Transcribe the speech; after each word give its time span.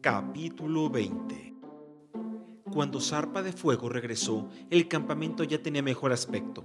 Capítulo 0.00 0.88
20 0.88 1.56
Cuando 2.72 3.00
Zarpa 3.00 3.42
de 3.42 3.52
Fuego 3.52 3.88
regresó, 3.88 4.48
el 4.70 4.86
campamento 4.86 5.42
ya 5.42 5.60
tenía 5.60 5.82
mejor 5.82 6.12
aspecto. 6.12 6.64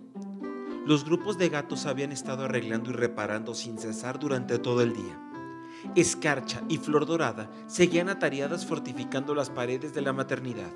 Los 0.86 1.04
grupos 1.04 1.40
de 1.40 1.50
gatos 1.50 1.88
habían 1.88 2.12
estado 2.12 2.46
arreglando 2.46 2.92
y 2.92 2.94
reparando 2.94 3.56
sin 3.56 3.80
cesar 3.80 4.20
durante 4.20 4.60
todo 4.60 4.84
el 4.84 4.94
día. 4.94 5.20
Escarcha 5.96 6.62
y 6.70 6.78
Flor 6.78 7.08
Dorada 7.08 7.50
seguían 7.66 8.08
atareadas 8.08 8.68
fortificando 8.68 9.34
las 9.34 9.50
paredes 9.50 9.96
de 9.96 10.02
la 10.02 10.14
maternidad, 10.14 10.72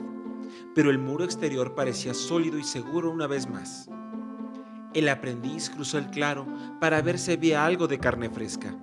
pero 0.73 0.89
el 0.89 0.97
muro 0.97 1.25
exterior 1.25 1.75
parecía 1.75 2.15
sólido 2.15 2.57
y 2.57 2.63
seguro 2.63 3.11
una 3.11 3.27
vez 3.27 3.47
más. 3.47 3.87
El 4.95 5.09
aprendiz 5.09 5.69
cruzó 5.69 5.99
el 5.99 6.07
claro 6.07 6.47
para 6.81 7.03
ver 7.03 7.19
si 7.19 7.33
había 7.33 7.67
algo 7.67 7.87
de 7.87 7.99
carne 7.99 8.31
fresca. 8.31 8.75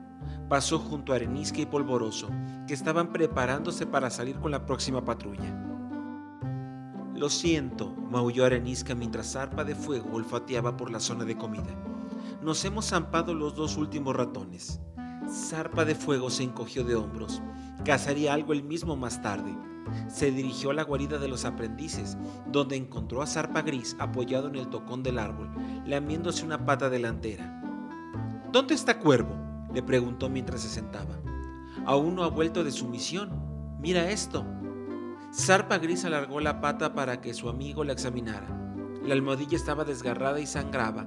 Pasó 0.48 0.78
junto 0.78 1.12
a 1.12 1.16
Arenisca 1.16 1.60
y 1.60 1.66
Polvoroso, 1.66 2.28
que 2.66 2.74
estaban 2.74 3.12
preparándose 3.12 3.86
para 3.86 4.10
salir 4.10 4.36
con 4.36 4.50
la 4.50 4.66
próxima 4.66 5.04
patrulla. 5.04 5.52
Lo 7.14 7.30
siento, 7.30 7.94
maulló 8.10 8.44
Arenisca 8.44 8.94
mientras 8.94 9.32
Zarpa 9.32 9.64
de 9.64 9.74
Fuego 9.74 10.10
olfateaba 10.12 10.76
por 10.76 10.90
la 10.90 11.00
zona 11.00 11.24
de 11.24 11.36
comida. 11.36 11.74
Nos 12.42 12.64
hemos 12.64 12.90
zampado 12.90 13.32
los 13.32 13.54
dos 13.54 13.76
últimos 13.76 14.14
ratones. 14.14 14.80
Zarpa 15.28 15.84
de 15.84 15.94
Fuego 15.94 16.28
se 16.28 16.42
encogió 16.42 16.84
de 16.84 16.96
hombros. 16.96 17.40
Cazaría 17.84 18.34
algo 18.34 18.52
el 18.52 18.64
mismo 18.64 18.96
más 18.96 19.22
tarde. 19.22 19.56
Se 20.08 20.30
dirigió 20.30 20.70
a 20.70 20.74
la 20.74 20.82
guarida 20.82 21.18
de 21.18 21.28
los 21.28 21.44
aprendices, 21.44 22.18
donde 22.50 22.76
encontró 22.76 23.22
a 23.22 23.26
Zarpa 23.26 23.62
Gris 23.62 23.96
apoyado 23.98 24.48
en 24.48 24.56
el 24.56 24.68
tocón 24.68 25.02
del 25.02 25.18
árbol, 25.18 25.50
lamiéndose 25.86 26.44
una 26.44 26.66
pata 26.66 26.90
delantera. 26.90 27.62
¿Dónde 28.52 28.74
está 28.74 28.98
Cuervo? 28.98 29.53
Le 29.74 29.82
preguntó 29.82 30.30
mientras 30.30 30.62
se 30.62 30.68
sentaba. 30.68 31.18
Aún 31.84 32.14
no 32.14 32.24
ha 32.24 32.28
vuelto 32.28 32.64
de 32.64 32.72
su 32.72 32.86
misión. 32.88 33.76
Mira 33.80 34.10
esto. 34.10 34.46
Zarpa 35.34 35.78
Gris 35.78 36.04
alargó 36.04 36.40
la 36.40 36.60
pata 36.60 36.94
para 36.94 37.20
que 37.20 37.34
su 37.34 37.48
amigo 37.48 37.84
la 37.84 37.92
examinara. 37.92 38.46
La 39.04 39.14
almohadilla 39.14 39.56
estaba 39.56 39.84
desgarrada 39.84 40.40
y 40.40 40.46
sangraba. 40.46 41.06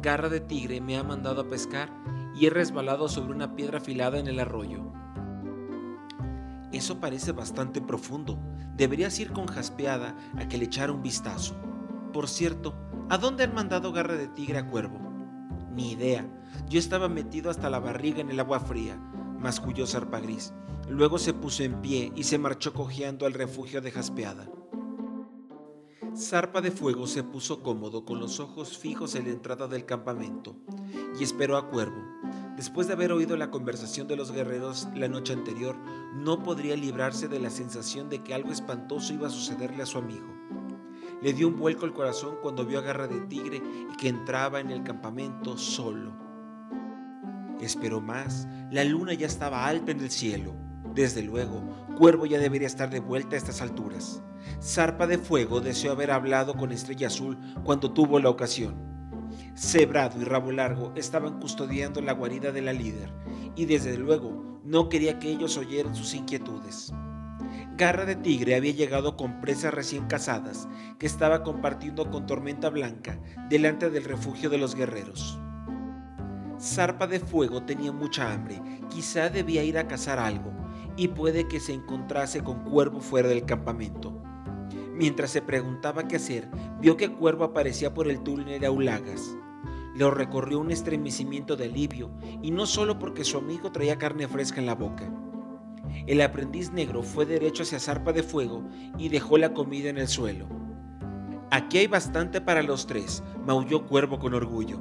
Garra 0.00 0.28
de 0.28 0.40
tigre 0.40 0.80
me 0.80 0.96
ha 0.96 1.02
mandado 1.02 1.42
a 1.42 1.48
pescar 1.48 1.90
y 2.34 2.46
he 2.46 2.50
resbalado 2.50 3.08
sobre 3.08 3.34
una 3.34 3.54
piedra 3.54 3.78
afilada 3.78 4.18
en 4.18 4.28
el 4.28 4.38
arroyo. 4.38 4.84
Eso 6.72 7.00
parece 7.00 7.32
bastante 7.32 7.80
profundo. 7.80 8.38
Deberías 8.76 9.18
ir 9.20 9.32
con 9.32 9.46
Jaspeada 9.46 10.16
a 10.36 10.48
que 10.48 10.58
le 10.58 10.64
echara 10.64 10.92
un 10.92 11.02
vistazo. 11.02 11.54
Por 12.12 12.28
cierto, 12.28 12.74
¿a 13.08 13.18
dónde 13.18 13.44
han 13.44 13.54
mandado 13.54 13.92
Garra 13.92 14.14
de 14.14 14.28
Tigre 14.28 14.58
a 14.58 14.68
Cuervo? 14.68 15.13
Ni 15.74 15.92
idea. 15.92 16.26
Yo 16.68 16.78
estaba 16.78 17.08
metido 17.08 17.50
hasta 17.50 17.68
la 17.68 17.80
barriga 17.80 18.20
en 18.20 18.30
el 18.30 18.40
agua 18.40 18.60
fría, 18.60 18.96
masculló 19.38 19.86
Zarpa 19.86 20.20
Gris. 20.20 20.52
Luego 20.88 21.18
se 21.18 21.34
puso 21.34 21.62
en 21.62 21.80
pie 21.80 22.12
y 22.14 22.24
se 22.24 22.38
marchó 22.38 22.72
cojeando 22.72 23.26
al 23.26 23.32
refugio 23.32 23.80
de 23.80 23.90
Jaspeada. 23.90 24.48
Zarpa 26.16 26.60
de 26.60 26.70
Fuego 26.70 27.08
se 27.08 27.24
puso 27.24 27.60
cómodo 27.62 28.04
con 28.04 28.20
los 28.20 28.38
ojos 28.38 28.78
fijos 28.78 29.16
en 29.16 29.24
la 29.24 29.32
entrada 29.32 29.66
del 29.66 29.84
campamento 29.84 30.54
y 31.18 31.24
esperó 31.24 31.56
a 31.56 31.68
Cuervo. 31.68 32.00
Después 32.56 32.86
de 32.86 32.92
haber 32.92 33.10
oído 33.10 33.36
la 33.36 33.50
conversación 33.50 34.06
de 34.06 34.14
los 34.14 34.30
guerreros 34.30 34.86
la 34.94 35.08
noche 35.08 35.32
anterior, 35.32 35.76
no 36.14 36.44
podría 36.44 36.76
librarse 36.76 37.26
de 37.26 37.40
la 37.40 37.50
sensación 37.50 38.08
de 38.08 38.22
que 38.22 38.32
algo 38.32 38.52
espantoso 38.52 39.12
iba 39.12 39.26
a 39.26 39.30
sucederle 39.30 39.82
a 39.82 39.86
su 39.86 39.98
amigo. 39.98 40.43
Le 41.24 41.32
dio 41.32 41.48
un 41.48 41.56
vuelco 41.56 41.86
al 41.86 41.94
corazón 41.94 42.36
cuando 42.42 42.66
vio 42.66 42.78
a 42.78 42.82
Garra 42.82 43.08
de 43.08 43.18
Tigre 43.22 43.56
y 43.56 43.96
que 43.96 44.08
entraba 44.08 44.60
en 44.60 44.70
el 44.70 44.82
campamento 44.82 45.56
solo. 45.56 46.12
Esperó 47.62 48.02
más, 48.02 48.46
la 48.70 48.84
luna 48.84 49.14
ya 49.14 49.26
estaba 49.26 49.66
alta 49.66 49.90
en 49.90 50.00
el 50.00 50.10
cielo. 50.10 50.54
Desde 50.94 51.22
luego, 51.22 51.62
Cuervo 51.96 52.26
ya 52.26 52.38
debería 52.38 52.66
estar 52.66 52.90
de 52.90 53.00
vuelta 53.00 53.36
a 53.36 53.38
estas 53.38 53.62
alturas. 53.62 54.22
Zarpa 54.62 55.06
de 55.06 55.16
Fuego 55.16 55.62
deseó 55.62 55.92
haber 55.92 56.10
hablado 56.10 56.58
con 56.58 56.72
Estrella 56.72 57.06
Azul 57.06 57.38
cuando 57.64 57.94
tuvo 57.94 58.20
la 58.20 58.28
ocasión. 58.28 58.74
Cebrado 59.56 60.20
y 60.20 60.24
Rabo 60.24 60.52
Largo 60.52 60.92
estaban 60.94 61.40
custodiando 61.40 62.02
la 62.02 62.12
guarida 62.12 62.52
de 62.52 62.60
la 62.60 62.74
líder 62.74 63.10
y 63.56 63.64
desde 63.64 63.96
luego 63.96 64.60
no 64.62 64.90
quería 64.90 65.18
que 65.18 65.30
ellos 65.30 65.56
oyeran 65.56 65.94
sus 65.94 66.12
inquietudes. 66.12 66.92
Garra 67.76 68.04
de 68.04 68.14
Tigre 68.14 68.54
había 68.54 68.72
llegado 68.72 69.16
con 69.16 69.40
presas 69.40 69.74
recién 69.74 70.06
casadas 70.06 70.68
que 71.00 71.06
estaba 71.06 71.42
compartiendo 71.42 72.08
con 72.08 72.24
Tormenta 72.24 72.70
Blanca 72.70 73.18
delante 73.48 73.90
del 73.90 74.04
refugio 74.04 74.48
de 74.48 74.58
los 74.58 74.76
guerreros. 74.76 75.40
Zarpa 76.60 77.08
de 77.08 77.18
Fuego 77.18 77.64
tenía 77.64 77.90
mucha 77.90 78.32
hambre, 78.32 78.62
quizá 78.90 79.28
debía 79.28 79.64
ir 79.64 79.76
a 79.76 79.88
cazar 79.88 80.20
algo, 80.20 80.52
y 80.96 81.08
puede 81.08 81.48
que 81.48 81.58
se 81.58 81.72
encontrase 81.72 82.44
con 82.44 82.62
Cuervo 82.62 83.00
fuera 83.00 83.28
del 83.28 83.44
campamento. 83.44 84.22
Mientras 84.92 85.30
se 85.30 85.42
preguntaba 85.42 86.06
qué 86.06 86.14
hacer, 86.14 86.48
vio 86.80 86.96
que 86.96 87.12
Cuervo 87.12 87.42
aparecía 87.42 87.92
por 87.92 88.06
el 88.06 88.22
túnel 88.22 88.60
de 88.60 88.66
Aulagas. 88.68 89.36
Lo 89.96 90.12
recorrió 90.12 90.60
un 90.60 90.70
estremecimiento 90.70 91.56
de 91.56 91.64
alivio, 91.64 92.12
y 92.40 92.52
no 92.52 92.66
solo 92.66 93.00
porque 93.00 93.24
su 93.24 93.36
amigo 93.36 93.72
traía 93.72 93.98
carne 93.98 94.28
fresca 94.28 94.60
en 94.60 94.66
la 94.66 94.76
boca. 94.76 95.10
El 96.06 96.20
aprendiz 96.20 96.70
negro 96.70 97.02
fue 97.02 97.24
derecho 97.24 97.62
hacia 97.62 97.80
Zarpa 97.80 98.12
de 98.12 98.22
Fuego 98.22 98.62
y 98.98 99.08
dejó 99.08 99.38
la 99.38 99.54
comida 99.54 99.88
en 99.88 99.96
el 99.96 100.08
suelo. 100.08 100.46
Aquí 101.50 101.78
hay 101.78 101.86
bastante 101.86 102.40
para 102.40 102.62
los 102.62 102.86
tres, 102.86 103.22
maulló 103.46 103.86
Cuervo 103.86 104.18
con 104.18 104.34
orgullo, 104.34 104.78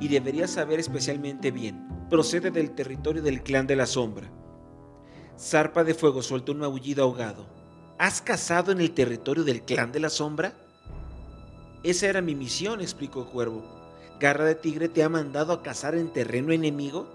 y 0.00 0.08
debería 0.08 0.46
saber 0.48 0.80
especialmente 0.80 1.50
bien. 1.50 1.88
Procede 2.08 2.50
del 2.50 2.70
territorio 2.70 3.22
del 3.22 3.42
clan 3.42 3.66
de 3.66 3.76
la 3.76 3.86
sombra. 3.86 4.30
Zarpa 5.38 5.84
de 5.84 5.94
Fuego 5.94 6.22
soltó 6.22 6.52
un 6.52 6.58
maullido 6.58 7.04
ahogado. 7.04 7.46
¿Has 7.98 8.22
cazado 8.22 8.72
en 8.72 8.80
el 8.80 8.92
territorio 8.92 9.44
del 9.44 9.62
clan 9.62 9.92
de 9.92 10.00
la 10.00 10.10
sombra? 10.10 10.54
Esa 11.82 12.06
era 12.06 12.22
mi 12.22 12.34
misión, 12.34 12.80
explicó 12.80 13.28
Cuervo. 13.30 13.64
¿Garra 14.20 14.44
de 14.44 14.54
Tigre 14.54 14.88
te 14.88 15.02
ha 15.02 15.08
mandado 15.08 15.52
a 15.52 15.62
cazar 15.62 15.96
en 15.96 16.12
terreno 16.12 16.52
enemigo? 16.52 17.08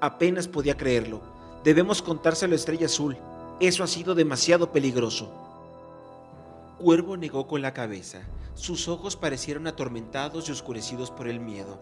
Apenas 0.00 0.46
podía 0.46 0.76
creerlo. 0.76 1.37
Debemos 1.68 2.00
contárselo 2.00 2.54
a 2.54 2.56
Estrella 2.56 2.86
Azul. 2.86 3.18
Eso 3.60 3.84
ha 3.84 3.86
sido 3.86 4.14
demasiado 4.14 4.72
peligroso. 4.72 5.30
Cuervo 6.78 7.18
negó 7.18 7.46
con 7.46 7.60
la 7.60 7.74
cabeza. 7.74 8.22
Sus 8.54 8.88
ojos 8.88 9.16
parecieron 9.16 9.66
atormentados 9.66 10.48
y 10.48 10.52
oscurecidos 10.52 11.10
por 11.10 11.28
el 11.28 11.40
miedo. 11.40 11.78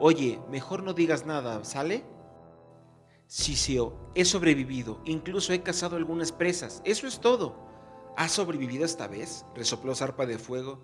Oye, 0.00 0.40
mejor 0.50 0.82
no 0.82 0.92
digas 0.92 1.24
nada, 1.24 1.64
¿sale? 1.64 2.02
Sisio, 3.28 3.94
he 4.16 4.24
sobrevivido, 4.24 5.00
incluso 5.04 5.52
he 5.52 5.62
cazado 5.62 5.94
algunas 5.94 6.32
presas, 6.32 6.82
eso 6.84 7.06
es 7.06 7.20
todo. 7.20 7.54
¿Has 8.16 8.32
sobrevivido 8.32 8.84
esta 8.84 9.06
vez? 9.06 9.46
resopló 9.54 9.94
Zarpa 9.94 10.26
de 10.26 10.38
Fuego. 10.40 10.80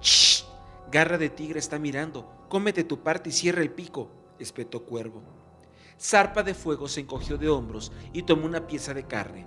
¡Shh! 0.00 0.44
Garra 0.90 1.18
de 1.18 1.28
tigre 1.28 1.58
está 1.58 1.78
mirando. 1.78 2.46
Cómete 2.48 2.82
tu 2.82 3.02
parte 3.02 3.28
y 3.28 3.32
cierra 3.32 3.60
el 3.60 3.72
pico, 3.72 4.08
espetó 4.38 4.86
Cuervo. 4.86 5.43
Zarpa 6.00 6.42
de 6.42 6.54
Fuego 6.54 6.88
se 6.88 7.00
encogió 7.00 7.38
de 7.38 7.48
hombros 7.48 7.92
y 8.12 8.22
tomó 8.22 8.46
una 8.46 8.66
pieza 8.66 8.94
de 8.94 9.04
carne. 9.04 9.46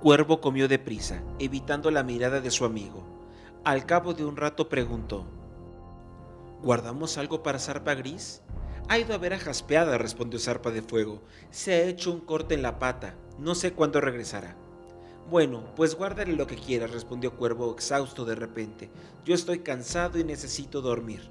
Cuervo 0.00 0.40
comió 0.40 0.68
deprisa, 0.68 1.22
evitando 1.38 1.90
la 1.90 2.02
mirada 2.02 2.40
de 2.40 2.50
su 2.50 2.64
amigo. 2.64 3.04
Al 3.64 3.86
cabo 3.86 4.14
de 4.14 4.24
un 4.24 4.36
rato 4.36 4.68
preguntó: 4.68 5.26
¿Guardamos 6.62 7.18
algo 7.18 7.42
para 7.42 7.58
Zarpa 7.58 7.94
Gris? 7.94 8.42
Ha 8.88 8.98
ido 8.98 9.14
a 9.14 9.18
ver 9.18 9.34
a 9.34 9.38
Jaspeada, 9.38 9.98
respondió 9.98 10.38
Zarpa 10.38 10.70
de 10.70 10.82
Fuego. 10.82 11.22
Se 11.50 11.72
ha 11.72 11.82
hecho 11.82 12.12
un 12.12 12.20
corte 12.20 12.54
en 12.54 12.62
la 12.62 12.78
pata. 12.78 13.16
No 13.38 13.54
sé 13.54 13.72
cuándo 13.72 14.00
regresará. 14.00 14.56
Bueno, 15.28 15.64
pues 15.74 15.96
guárdale 15.96 16.36
lo 16.36 16.46
que 16.46 16.54
quieras, 16.54 16.92
respondió 16.92 17.36
Cuervo, 17.36 17.72
exhausto 17.72 18.24
de 18.24 18.36
repente. 18.36 18.90
Yo 19.24 19.34
estoy 19.34 19.58
cansado 19.58 20.20
y 20.20 20.24
necesito 20.24 20.82
dormir. 20.82 21.28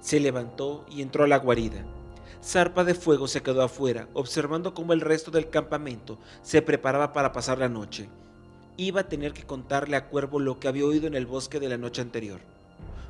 Se 0.00 0.20
levantó 0.20 0.86
y 0.88 1.02
entró 1.02 1.24
a 1.24 1.28
la 1.28 1.38
guarida. 1.38 1.84
Zarpa 2.42 2.84
de 2.84 2.94
Fuego 2.94 3.26
se 3.26 3.42
quedó 3.42 3.62
afuera, 3.62 4.08
observando 4.14 4.72
cómo 4.72 4.92
el 4.92 5.00
resto 5.00 5.30
del 5.30 5.50
campamento 5.50 6.18
se 6.42 6.62
preparaba 6.62 7.12
para 7.12 7.32
pasar 7.32 7.58
la 7.58 7.68
noche. 7.68 8.08
Iba 8.76 9.00
a 9.00 9.08
tener 9.08 9.32
que 9.32 9.42
contarle 9.42 9.96
a 9.96 10.08
Cuervo 10.08 10.38
lo 10.38 10.60
que 10.60 10.68
había 10.68 10.86
oído 10.86 11.08
en 11.08 11.14
el 11.14 11.26
bosque 11.26 11.58
de 11.58 11.68
la 11.68 11.78
noche 11.78 12.00
anterior. 12.00 12.40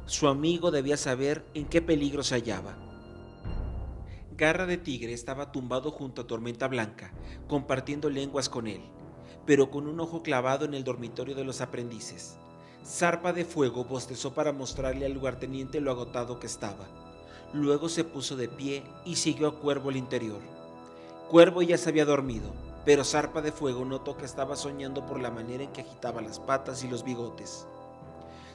Su 0.06 0.28
amigo 0.28 0.70
debía 0.70 0.96
saber 0.96 1.44
en 1.52 1.66
qué 1.66 1.82
peligro 1.82 2.22
se 2.22 2.36
hallaba. 2.36 2.76
Garra 4.34 4.64
de 4.64 4.78
Tigre 4.78 5.12
estaba 5.12 5.52
tumbado 5.52 5.90
junto 5.90 6.22
a 6.22 6.26
Tormenta 6.26 6.66
Blanca, 6.68 7.12
compartiendo 7.48 8.08
lenguas 8.08 8.48
con 8.48 8.66
él, 8.66 8.80
pero 9.44 9.70
con 9.70 9.86
un 9.86 10.00
ojo 10.00 10.22
clavado 10.22 10.64
en 10.64 10.72
el 10.72 10.84
dormitorio 10.84 11.34
de 11.34 11.44
los 11.44 11.60
aprendices. 11.60 12.38
Zarpa 12.82 13.34
de 13.34 13.44
Fuego 13.44 13.84
bostezó 13.84 14.32
para 14.32 14.52
mostrarle 14.52 15.04
al 15.04 15.12
lugarteniente 15.12 15.82
lo 15.82 15.90
agotado 15.90 16.40
que 16.40 16.46
estaba. 16.46 17.07
Luego 17.52 17.88
se 17.88 18.04
puso 18.04 18.36
de 18.36 18.48
pie 18.48 18.82
y 19.04 19.16
siguió 19.16 19.48
a 19.48 19.54
Cuervo 19.60 19.90
al 19.90 19.96
interior. 19.96 20.40
Cuervo 21.28 21.62
ya 21.62 21.78
se 21.78 21.88
había 21.88 22.04
dormido, 22.04 22.52
pero 22.84 23.04
Zarpa 23.04 23.42
de 23.42 23.52
Fuego 23.52 23.84
notó 23.84 24.16
que 24.16 24.24
estaba 24.24 24.56
soñando 24.56 25.06
por 25.06 25.20
la 25.20 25.30
manera 25.30 25.64
en 25.64 25.72
que 25.72 25.82
agitaba 25.82 26.20
las 26.20 26.40
patas 26.40 26.84
y 26.84 26.88
los 26.88 27.04
bigotes. 27.04 27.66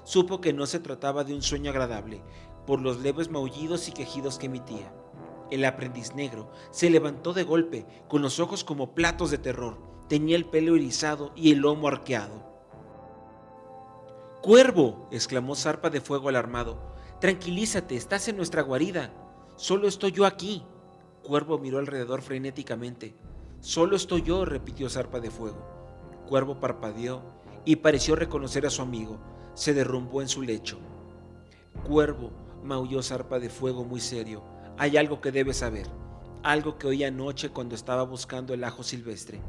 Supo 0.03 0.41
que 0.41 0.53
no 0.53 0.65
se 0.65 0.79
trataba 0.79 1.23
de 1.23 1.33
un 1.33 1.41
sueño 1.41 1.71
agradable, 1.71 2.21
por 2.65 2.81
los 2.81 2.99
leves 2.99 3.29
maullidos 3.29 3.87
y 3.87 3.91
quejidos 3.91 4.37
que 4.37 4.47
emitía. 4.47 4.93
El 5.51 5.65
aprendiz 5.65 6.15
negro 6.15 6.51
se 6.71 6.89
levantó 6.89 7.33
de 7.33 7.43
golpe, 7.43 7.85
con 8.07 8.21
los 8.21 8.39
ojos 8.39 8.63
como 8.63 8.93
platos 8.93 9.31
de 9.31 9.37
terror, 9.37 9.77
Tenía 10.07 10.35
el 10.35 10.45
pelo 10.45 10.75
erizado 10.75 11.31
y 11.35 11.51
el 11.51 11.59
lomo 11.59 11.87
arqueado. 11.87 12.43
¡Cuervo! 14.41 15.07
exclamó 15.11 15.55
Zarpa 15.55 15.89
de 15.89 16.01
Fuego 16.01 16.29
alarmado. 16.29 16.92
Tranquilízate, 17.23 17.95
estás 17.95 18.27
en 18.27 18.35
nuestra 18.35 18.63
guarida. 18.63 19.09
Solo 19.55 19.87
estoy 19.87 20.11
yo 20.11 20.25
aquí. 20.25 20.61
Cuervo 21.23 21.57
miró 21.57 21.79
alrededor 21.79 22.21
frenéticamente. 22.21 23.15
Solo 23.61 23.95
estoy 23.95 24.23
yo, 24.23 24.43
repitió 24.43 24.89
Zarpa 24.89 25.21
de 25.21 25.31
Fuego. 25.31 25.65
Cuervo 26.27 26.59
parpadeó 26.59 27.21
y 27.63 27.77
pareció 27.77 28.17
reconocer 28.17 28.65
a 28.65 28.69
su 28.69 28.81
amigo. 28.81 29.21
Se 29.53 29.73
derrumbó 29.73 30.21
en 30.21 30.27
su 30.27 30.41
lecho. 30.41 30.79
Cuervo, 31.87 32.31
maulló 32.61 33.01
Zarpa 33.01 33.39
de 33.39 33.49
Fuego 33.49 33.85
muy 33.85 34.01
serio, 34.01 34.43
hay 34.77 34.97
algo 34.97 35.21
que 35.21 35.31
debes 35.31 35.55
saber, 35.55 35.87
algo 36.43 36.77
que 36.77 36.87
oí 36.87 37.05
anoche 37.05 37.51
cuando 37.51 37.73
estaba 37.73 38.03
buscando 38.03 38.53
el 38.53 38.65
ajo 38.65 38.83
silvestre. 38.83 39.39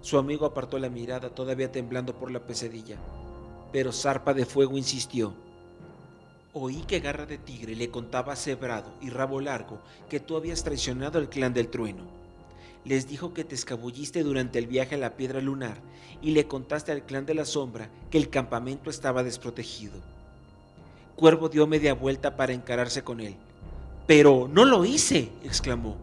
Su 0.00 0.16
amigo 0.16 0.46
apartó 0.46 0.78
la 0.78 0.88
mirada, 0.88 1.28
todavía 1.34 1.70
temblando 1.70 2.18
por 2.18 2.30
la 2.30 2.46
pesadilla, 2.46 2.96
pero 3.70 3.92
Zarpa 3.92 4.32
de 4.32 4.46
Fuego 4.46 4.78
insistió. 4.78 5.51
Oí 6.54 6.82
que 6.82 7.00
Garra 7.00 7.24
de 7.24 7.38
Tigre 7.38 7.74
le 7.74 7.88
contaba 7.88 8.34
a 8.34 8.36
Cebrado 8.36 8.92
y 9.00 9.08
Rabo 9.08 9.40
Largo 9.40 9.80
que 10.10 10.20
tú 10.20 10.36
habías 10.36 10.62
traicionado 10.62 11.18
al 11.18 11.30
clan 11.30 11.54
del 11.54 11.68
trueno. 11.68 12.04
Les 12.84 13.08
dijo 13.08 13.32
que 13.32 13.42
te 13.42 13.54
escabulliste 13.54 14.22
durante 14.22 14.58
el 14.58 14.66
viaje 14.66 14.96
a 14.96 14.98
la 14.98 15.16
piedra 15.16 15.40
lunar 15.40 15.78
y 16.20 16.32
le 16.32 16.46
contaste 16.46 16.92
al 16.92 17.06
clan 17.06 17.24
de 17.24 17.32
la 17.32 17.46
sombra 17.46 17.88
que 18.10 18.18
el 18.18 18.28
campamento 18.28 18.90
estaba 18.90 19.22
desprotegido. 19.22 19.94
Cuervo 21.16 21.48
dio 21.48 21.66
media 21.66 21.94
vuelta 21.94 22.36
para 22.36 22.52
encararse 22.52 23.02
con 23.02 23.20
él. 23.20 23.34
Pero 24.06 24.46
no 24.52 24.66
lo 24.66 24.84
hice, 24.84 25.30
exclamó. 25.44 25.96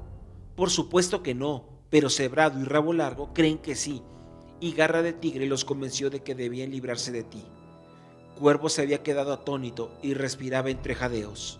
Por 0.55 0.71
supuesto 0.71 1.21
que 1.21 1.35
no, 1.35 1.65
pero 1.91 2.09
Cebrado 2.09 2.59
y 2.59 2.63
Rabo 2.63 2.93
Largo 2.93 3.35
creen 3.35 3.59
que 3.59 3.75
sí, 3.75 4.01
y 4.59 4.71
Garra 4.71 5.03
de 5.03 5.13
Tigre 5.13 5.45
los 5.45 5.63
convenció 5.63 6.09
de 6.09 6.23
que 6.23 6.33
debían 6.33 6.71
librarse 6.71 7.11
de 7.11 7.23
ti. 7.23 7.43
Cuervo 8.39 8.69
se 8.69 8.81
había 8.81 9.03
quedado 9.03 9.33
atónito 9.33 9.91
y 10.01 10.13
respiraba 10.13 10.69
entre 10.69 10.95
jadeos. 10.95 11.59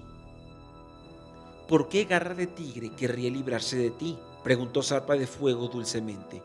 ¿Por 1.68 1.90
qué 1.90 2.06
Garra 2.06 2.34
de 2.34 2.48
Tigre 2.48 2.92
querría 2.96 3.30
librarse 3.30 3.76
de 3.76 3.92
ti? 3.92 4.18
preguntó 4.46 4.82
Zarpa 4.82 5.16
de 5.16 5.28
Fuego 5.28 5.68
dulcemente. 5.68 6.42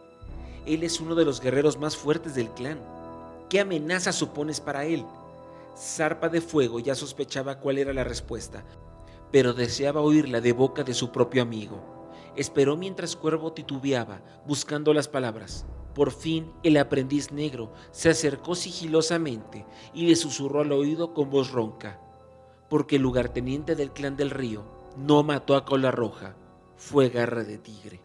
Él 0.66 0.82
es 0.82 1.00
uno 1.00 1.14
de 1.14 1.24
los 1.24 1.40
guerreros 1.40 1.78
más 1.78 1.96
fuertes 1.96 2.34
del 2.34 2.50
clan. 2.50 2.80
¿Qué 3.48 3.60
amenaza 3.60 4.12
supones 4.12 4.60
para 4.60 4.84
él? 4.84 5.06
Zarpa 5.76 6.28
de 6.28 6.40
Fuego 6.40 6.80
ya 6.80 6.96
sospechaba 6.96 7.60
cuál 7.60 7.78
era 7.78 7.92
la 7.92 8.02
respuesta, 8.02 8.64
pero 9.30 9.54
deseaba 9.54 10.00
oírla 10.00 10.40
de 10.40 10.52
boca 10.52 10.82
de 10.82 10.94
su 10.94 11.12
propio 11.12 11.42
amigo. 11.42 11.80
Esperó 12.34 12.76
mientras 12.76 13.14
Cuervo 13.14 13.52
titubeaba, 13.52 14.20
buscando 14.46 14.92
las 14.92 15.06
palabras. 15.06 15.64
Por 15.94 16.10
fin 16.10 16.50
el 16.64 16.76
aprendiz 16.76 17.30
negro 17.30 17.72
se 17.92 18.10
acercó 18.10 18.54
sigilosamente 18.56 19.64
y 19.92 20.06
le 20.06 20.16
susurró 20.16 20.62
al 20.62 20.72
oído 20.72 21.14
con 21.14 21.30
voz 21.30 21.52
ronca, 21.52 22.00
porque 22.68 22.96
el 22.96 23.02
lugarteniente 23.02 23.76
del 23.76 23.92
clan 23.92 24.16
del 24.16 24.30
río 24.30 24.64
no 24.96 25.22
mató 25.22 25.54
a 25.54 25.64
Cola 25.64 25.92
Roja, 25.92 26.34
fue 26.76 27.10
garra 27.10 27.44
de 27.44 27.58
tigre. 27.58 28.00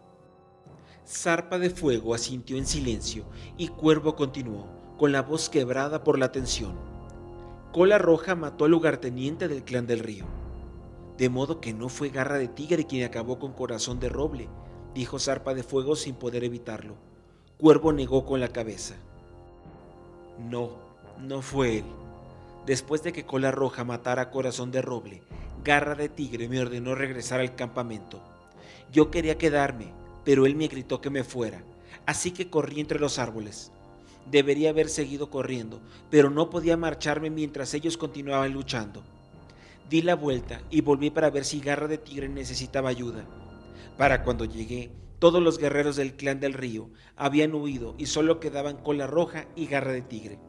Zarpa 1.07 1.57
de 1.57 1.71
fuego 1.71 2.13
asintió 2.13 2.57
en 2.57 2.67
silencio 2.67 3.25
y 3.57 3.69
Cuervo 3.69 4.15
continuó, 4.15 4.67
con 4.99 5.11
la 5.11 5.23
voz 5.23 5.49
quebrada 5.49 6.03
por 6.03 6.19
la 6.19 6.31
tensión. 6.31 6.75
Cola 7.71 7.97
Roja 7.97 8.35
mató 8.35 8.65
al 8.65 8.71
lugarteniente 8.71 9.47
del 9.47 9.63
clan 9.63 9.87
del 9.87 9.99
río. 9.99 10.25
De 11.17 11.29
modo 11.29 11.59
que 11.59 11.73
no 11.73 11.89
fue 11.89 12.09
garra 12.09 12.37
de 12.37 12.47
tigre 12.47 12.85
quien 12.85 13.05
acabó 13.05 13.39
con 13.39 13.53
corazón 13.53 13.99
de 13.99 14.09
roble, 14.09 14.49
dijo 14.93 15.17
Zarpa 15.17 15.55
de 15.55 15.63
fuego 15.63 15.95
sin 15.95 16.13
poder 16.15 16.43
evitarlo. 16.43 17.08
Cuervo 17.59 17.91
negó 17.91 18.25
con 18.25 18.39
la 18.39 18.47
cabeza. 18.47 18.95
No, 20.49 20.77
no 21.19 21.41
fue 21.41 21.79
él. 21.79 21.83
Después 22.65 23.03
de 23.03 23.11
que 23.11 23.25
Cola 23.25 23.51
Roja 23.51 23.83
matara 23.83 24.21
a 24.21 24.31
Corazón 24.31 24.71
de 24.71 24.81
Roble, 24.81 25.23
Garra 25.61 25.95
de 25.95 26.07
Tigre 26.07 26.47
me 26.47 26.61
ordenó 26.61 26.95
regresar 26.95 27.41
al 27.41 27.55
campamento. 27.55 28.21
Yo 28.93 29.11
quería 29.11 29.37
quedarme, 29.37 29.91
pero 30.23 30.45
él 30.45 30.55
me 30.55 30.69
gritó 30.69 31.01
que 31.01 31.09
me 31.09 31.25
fuera, 31.25 31.61
así 32.05 32.31
que 32.31 32.49
corrí 32.49 32.79
entre 32.79 32.97
los 32.97 33.19
árboles. 33.19 33.73
Debería 34.31 34.69
haber 34.69 34.87
seguido 34.87 35.29
corriendo, 35.29 35.81
pero 36.09 36.29
no 36.29 36.49
podía 36.49 36.77
marcharme 36.77 37.29
mientras 37.29 37.73
ellos 37.73 37.97
continuaban 37.97 38.53
luchando. 38.53 39.03
Di 39.89 40.01
la 40.01 40.15
vuelta 40.15 40.61
y 40.69 40.79
volví 40.79 41.09
para 41.09 41.29
ver 41.29 41.43
si 41.43 41.59
Garra 41.59 41.89
de 41.89 41.97
Tigre 41.97 42.29
necesitaba 42.29 42.87
ayuda. 42.87 43.25
Para 43.97 44.23
cuando 44.23 44.45
llegué, 44.45 44.91
todos 45.19 45.43
los 45.43 45.57
guerreros 45.57 45.97
del 45.97 46.15
clan 46.15 46.39
del 46.39 46.53
río 46.53 46.89
habían 47.15 47.53
huido 47.53 47.93
y 47.97 48.05
solo 48.05 48.39
quedaban 48.39 48.77
Cola 48.77 49.05
Roja 49.05 49.47
y 49.55 49.67
Garra 49.67 49.91
de 49.91 50.01
Tigre. 50.01 50.39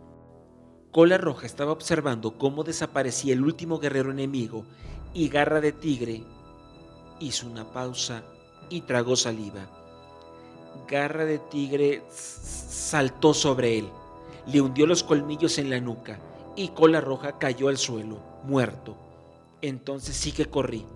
Cola 0.93 1.19
Roja 1.19 1.47
estaba 1.47 1.73
observando 1.73 2.39
cómo 2.39 2.63
desaparecía 2.63 3.33
el 3.35 3.43
último 3.43 3.79
guerrero 3.79 4.13
enemigo 4.13 4.65
y 5.13 5.29
Garra 5.29 5.61
de 5.61 5.73
Tigre 5.73 6.23
hizo 7.19 7.49
una 7.49 7.73
pausa 7.73 8.23
y 8.71 8.83
tragó 8.83 9.17
saliva. 9.17 9.69
Garra 10.89 11.25
de 11.25 11.39
Tigre 11.39 12.05
saltó 12.09 13.35
sobre 13.35 13.79
él, 13.79 13.89
le 14.47 14.61
hundió 14.61 14.87
los 14.87 15.03
colmillos 15.03 15.59
en 15.59 15.69
la 15.69 15.81
nuca 15.81 16.21
y 16.55 16.69
Cola 16.69 17.01
Roja 17.01 17.39
cayó 17.39 17.69
al 17.69 17.77
suelo, 17.77 18.21
muerto. 18.45 18.97
Entonces 19.63 20.17
sí 20.17 20.33
que 20.33 20.47
corrí. 20.47 20.87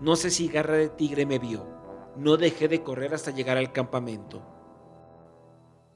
No 0.00 0.16
sé 0.16 0.30
si 0.30 0.48
Garra 0.48 0.76
de 0.76 0.88
Tigre 0.88 1.26
me 1.26 1.38
vio 1.38 1.79
no 2.20 2.36
dejé 2.36 2.68
de 2.68 2.82
correr 2.82 3.14
hasta 3.14 3.30
llegar 3.30 3.56
al 3.56 3.72
campamento. 3.72 4.42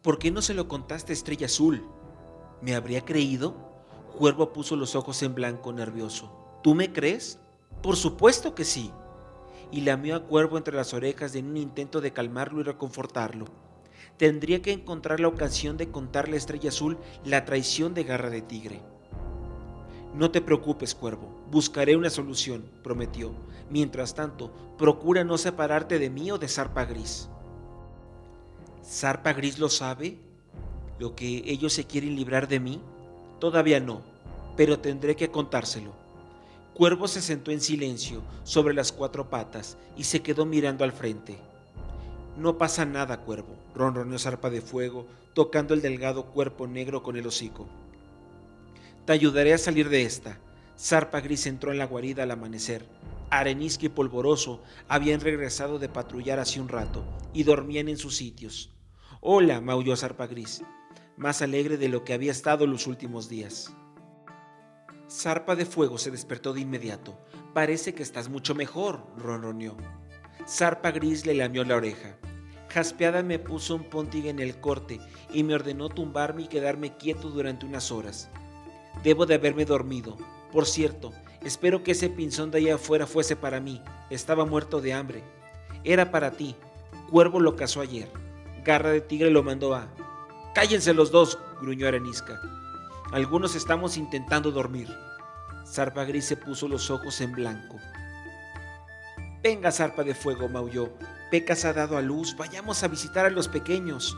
¿Por 0.00 0.18
qué 0.18 0.30
no 0.30 0.40
se 0.40 0.54
lo 0.54 0.68
contaste 0.68 1.12
Estrella 1.12 1.44
Azul? 1.44 1.86
¿Me 2.62 2.74
habría 2.74 3.04
creído? 3.04 3.54
Cuervo 4.16 4.54
puso 4.54 4.74
los 4.74 4.94
ojos 4.96 5.22
en 5.22 5.34
blanco, 5.34 5.74
nervioso. 5.74 6.32
¿Tú 6.62 6.74
me 6.74 6.94
crees? 6.94 7.40
Por 7.82 7.96
supuesto 7.96 8.54
que 8.54 8.64
sí. 8.64 8.90
Y 9.70 9.82
lamió 9.82 10.16
a 10.16 10.24
Cuervo 10.24 10.56
entre 10.56 10.74
las 10.74 10.94
orejas 10.94 11.34
en 11.34 11.46
un 11.46 11.58
intento 11.58 12.00
de 12.00 12.14
calmarlo 12.14 12.60
y 12.60 12.64
reconfortarlo. 12.64 13.44
Tendría 14.16 14.62
que 14.62 14.72
encontrar 14.72 15.20
la 15.20 15.28
ocasión 15.28 15.76
de 15.76 15.90
contarle 15.90 16.36
a 16.36 16.38
Estrella 16.38 16.70
Azul 16.70 16.96
la 17.22 17.44
traición 17.44 17.92
de 17.92 18.04
Garra 18.04 18.30
de 18.30 18.40
Tigre. 18.40 18.82
No 20.14 20.30
te 20.30 20.40
preocupes, 20.40 20.94
Cuervo, 20.94 21.28
buscaré 21.50 21.96
una 21.96 22.08
solución, 22.08 22.64
prometió. 22.84 23.32
Mientras 23.68 24.14
tanto, 24.14 24.52
procura 24.78 25.24
no 25.24 25.36
separarte 25.38 25.98
de 25.98 26.08
mí 26.08 26.30
o 26.30 26.38
de 26.38 26.46
Zarpa 26.46 26.84
Gris. 26.84 27.28
¿Zarpa 28.84 29.32
Gris 29.32 29.58
lo 29.58 29.68
sabe? 29.68 30.20
¿Lo 31.00 31.16
que 31.16 31.42
ellos 31.46 31.72
se 31.72 31.84
quieren 31.84 32.14
librar 32.14 32.46
de 32.46 32.60
mí? 32.60 32.80
Todavía 33.40 33.80
no, 33.80 34.02
pero 34.56 34.78
tendré 34.78 35.16
que 35.16 35.32
contárselo. 35.32 35.92
Cuervo 36.74 37.08
se 37.08 37.20
sentó 37.20 37.50
en 37.50 37.60
silencio 37.60 38.22
sobre 38.44 38.72
las 38.72 38.92
cuatro 38.92 39.28
patas 39.28 39.76
y 39.96 40.04
se 40.04 40.22
quedó 40.22 40.46
mirando 40.46 40.84
al 40.84 40.92
frente. 40.92 41.38
No 42.36 42.56
pasa 42.56 42.84
nada, 42.84 43.20
Cuervo, 43.22 43.56
ronroneó 43.74 44.18
Zarpa 44.20 44.48
de 44.48 44.60
Fuego, 44.60 45.06
tocando 45.34 45.74
el 45.74 45.82
delgado 45.82 46.26
cuerpo 46.26 46.68
negro 46.68 47.02
con 47.02 47.16
el 47.16 47.26
hocico. 47.26 47.66
Te 49.04 49.12
ayudaré 49.12 49.52
a 49.52 49.58
salir 49.58 49.90
de 49.90 50.02
esta. 50.02 50.38
Zarpa 50.78 51.20
Gris 51.20 51.46
entró 51.46 51.72
en 51.72 51.78
la 51.78 51.86
guarida 51.86 52.22
al 52.22 52.30
amanecer. 52.30 52.86
Arenisca 53.28 53.84
y 53.86 53.90
Polvoroso 53.90 54.62
habían 54.88 55.20
regresado 55.20 55.78
de 55.78 55.90
patrullar 55.90 56.38
hace 56.38 56.58
un 56.58 56.68
rato 56.68 57.04
y 57.34 57.42
dormían 57.42 57.88
en 57.88 57.98
sus 57.98 58.16
sitios. 58.16 58.70
Hola, 59.20 59.60
maulló 59.60 59.94
Zarpa 59.94 60.26
Gris, 60.26 60.62
más 61.18 61.42
alegre 61.42 61.76
de 61.76 61.88
lo 61.88 62.02
que 62.02 62.14
había 62.14 62.32
estado 62.32 62.66
los 62.66 62.86
últimos 62.86 63.28
días. 63.28 63.74
Zarpa 65.10 65.54
de 65.54 65.66
Fuego 65.66 65.98
se 65.98 66.10
despertó 66.10 66.54
de 66.54 66.62
inmediato. 66.62 67.18
Parece 67.52 67.94
que 67.94 68.02
estás 68.02 68.30
mucho 68.30 68.54
mejor, 68.54 69.06
ronroneó. 69.18 69.76
Zarpa 70.48 70.92
Gris 70.92 71.26
le 71.26 71.34
lamió 71.34 71.62
la 71.64 71.76
oreja. 71.76 72.16
Jaspeada 72.70 73.22
me 73.22 73.38
puso 73.38 73.76
un 73.76 73.84
pontig 73.84 74.26
en 74.26 74.38
el 74.38 74.60
corte 74.60 74.98
y 75.32 75.42
me 75.42 75.54
ordenó 75.54 75.90
tumbarme 75.90 76.42
y 76.42 76.48
quedarme 76.48 76.96
quieto 76.96 77.28
durante 77.28 77.66
unas 77.66 77.92
horas. 77.92 78.30
Debo 79.02 79.26
de 79.26 79.34
haberme 79.34 79.64
dormido. 79.64 80.16
Por 80.52 80.66
cierto, 80.66 81.12
espero 81.42 81.82
que 81.82 81.92
ese 81.92 82.08
pinzón 82.08 82.50
de 82.50 82.58
allá 82.58 82.76
afuera 82.76 83.06
fuese 83.06 83.36
para 83.36 83.60
mí. 83.60 83.82
Estaba 84.10 84.44
muerto 84.44 84.80
de 84.80 84.92
hambre. 84.92 85.24
Era 85.82 86.10
para 86.10 86.30
ti. 86.30 86.56
Cuervo 87.10 87.40
lo 87.40 87.56
cazó 87.56 87.80
ayer. 87.80 88.10
Garra 88.64 88.90
de 88.90 89.00
tigre 89.00 89.30
lo 89.30 89.42
mandó 89.42 89.74
a... 89.74 89.88
Cállense 90.54 90.94
los 90.94 91.10
dos, 91.10 91.38
gruñó 91.60 91.88
Arenisca. 91.88 92.40
Algunos 93.12 93.54
estamos 93.54 93.96
intentando 93.96 94.50
dormir. 94.50 94.88
Zarpa 95.66 96.04
Gris 96.04 96.26
se 96.26 96.36
puso 96.36 96.68
los 96.68 96.90
ojos 96.90 97.20
en 97.20 97.32
blanco. 97.32 97.78
Venga, 99.42 99.70
zarpa 99.72 100.04
de 100.04 100.14
fuego, 100.14 100.48
maulló. 100.48 100.90
Pecas 101.30 101.64
ha 101.64 101.72
dado 101.72 101.98
a 101.98 102.02
luz, 102.02 102.36
vayamos 102.36 102.82
a 102.82 102.88
visitar 102.88 103.26
a 103.26 103.30
los 103.30 103.48
pequeños. 103.48 104.16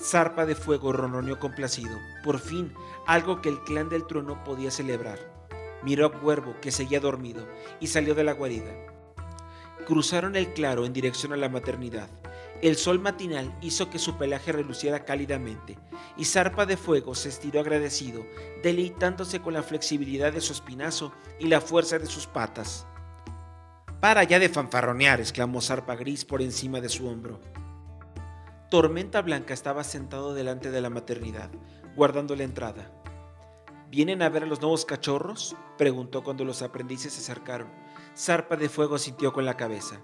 Zarpa 0.00 0.44
de 0.44 0.54
fuego 0.54 0.92
ronroneó 0.92 1.38
complacido. 1.38 1.98
Por 2.22 2.38
fin, 2.38 2.72
algo 3.06 3.40
que 3.40 3.48
el 3.48 3.60
clan 3.60 3.88
del 3.88 4.06
trono 4.06 4.42
podía 4.44 4.70
celebrar. 4.70 5.18
Miró 5.82 6.06
a 6.06 6.12
Cuervo, 6.12 6.54
que 6.60 6.70
seguía 6.70 7.00
dormido, 7.00 7.46
y 7.80 7.86
salió 7.86 8.14
de 8.14 8.24
la 8.24 8.32
guarida. 8.32 8.72
Cruzaron 9.86 10.36
el 10.36 10.52
claro 10.52 10.84
en 10.84 10.92
dirección 10.92 11.32
a 11.32 11.36
la 11.36 11.48
maternidad. 11.48 12.08
El 12.62 12.76
sol 12.76 12.98
matinal 12.98 13.56
hizo 13.60 13.90
que 13.90 13.98
su 13.98 14.16
pelaje 14.16 14.50
reluciera 14.50 15.04
cálidamente, 15.04 15.78
y 16.16 16.24
Zarpa 16.24 16.66
de 16.66 16.76
Fuego 16.76 17.14
se 17.14 17.28
estiró 17.28 17.60
agradecido, 17.60 18.26
deleitándose 18.62 19.40
con 19.40 19.54
la 19.54 19.62
flexibilidad 19.62 20.32
de 20.32 20.40
su 20.40 20.52
espinazo 20.52 21.12
y 21.38 21.46
la 21.46 21.60
fuerza 21.60 21.98
de 21.98 22.06
sus 22.06 22.26
patas. 22.26 22.86
Para 24.00 24.24
ya 24.24 24.38
de 24.38 24.48
fanfarronear, 24.48 25.20
exclamó 25.20 25.60
Zarpa 25.60 25.96
Gris 25.96 26.24
por 26.24 26.42
encima 26.42 26.80
de 26.80 26.88
su 26.88 27.06
hombro. 27.06 27.40
Tormenta 28.68 29.22
Blanca 29.22 29.54
estaba 29.54 29.84
sentado 29.84 30.34
delante 30.34 30.72
de 30.72 30.80
la 30.80 30.90
maternidad, 30.90 31.50
guardando 31.94 32.34
la 32.34 32.42
entrada. 32.42 32.90
¿Vienen 33.90 34.22
a 34.22 34.28
ver 34.28 34.42
a 34.42 34.46
los 34.46 34.60
nuevos 34.60 34.84
cachorros? 34.84 35.54
preguntó 35.78 36.24
cuando 36.24 36.44
los 36.44 36.62
aprendices 36.62 37.12
se 37.12 37.20
acercaron. 37.20 37.68
Zarpa 38.16 38.56
de 38.56 38.68
Fuego 38.68 38.98
sintió 38.98 39.32
con 39.32 39.44
la 39.44 39.56
cabeza. 39.56 40.00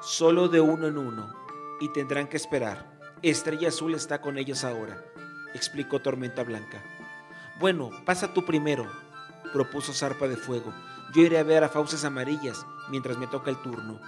Solo 0.00 0.46
de 0.46 0.60
uno 0.60 0.86
en 0.86 0.98
uno, 0.98 1.34
y 1.80 1.92
tendrán 1.92 2.28
que 2.28 2.36
esperar. 2.36 2.96
Estrella 3.22 3.68
Azul 3.68 3.94
está 3.94 4.20
con 4.20 4.38
ellos 4.38 4.62
ahora, 4.62 5.04
explicó 5.52 5.98
Tormenta 5.98 6.44
Blanca. 6.44 6.80
Bueno, 7.58 7.90
pasa 8.06 8.32
tú 8.32 8.44
primero, 8.44 8.86
propuso 9.52 9.92
Zarpa 9.92 10.28
de 10.28 10.36
Fuego. 10.36 10.72
Yo 11.12 11.22
iré 11.22 11.40
a 11.40 11.42
ver 11.42 11.64
a 11.64 11.68
Fauces 11.68 12.04
Amarillas 12.04 12.64
mientras 12.88 13.18
me 13.18 13.26
toca 13.26 13.50
el 13.50 13.60
turno. 13.60 14.00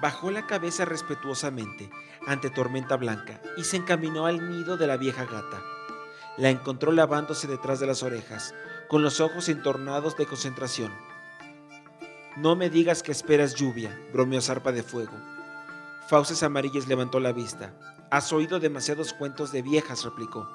Bajó 0.00 0.30
la 0.30 0.46
cabeza 0.46 0.86
respetuosamente 0.86 1.90
ante 2.26 2.48
Tormenta 2.48 2.96
Blanca 2.96 3.40
y 3.56 3.64
se 3.64 3.76
encaminó 3.76 4.24
al 4.26 4.50
nido 4.50 4.76
de 4.76 4.86
la 4.86 4.96
vieja 4.96 5.24
gata. 5.24 5.62
La 6.38 6.48
encontró 6.48 6.90
lavándose 6.92 7.46
detrás 7.46 7.80
de 7.80 7.86
las 7.86 8.02
orejas, 8.02 8.54
con 8.88 9.02
los 9.02 9.20
ojos 9.20 9.48
entornados 9.50 10.16
de 10.16 10.26
concentración. 10.26 10.90
No 12.36 12.56
me 12.56 12.70
digas 12.70 13.02
que 13.02 13.12
esperas 13.12 13.54
lluvia, 13.54 13.94
bromeó 14.12 14.40
Zarpa 14.40 14.72
de 14.72 14.82
Fuego. 14.82 15.12
Fauces 16.08 16.42
Amarillas 16.42 16.88
levantó 16.88 17.20
la 17.20 17.32
vista. 17.32 17.74
Has 18.10 18.32
oído 18.32 18.58
demasiados 18.58 19.12
cuentos 19.12 19.52
de 19.52 19.60
viejas, 19.60 20.04
replicó. 20.04 20.48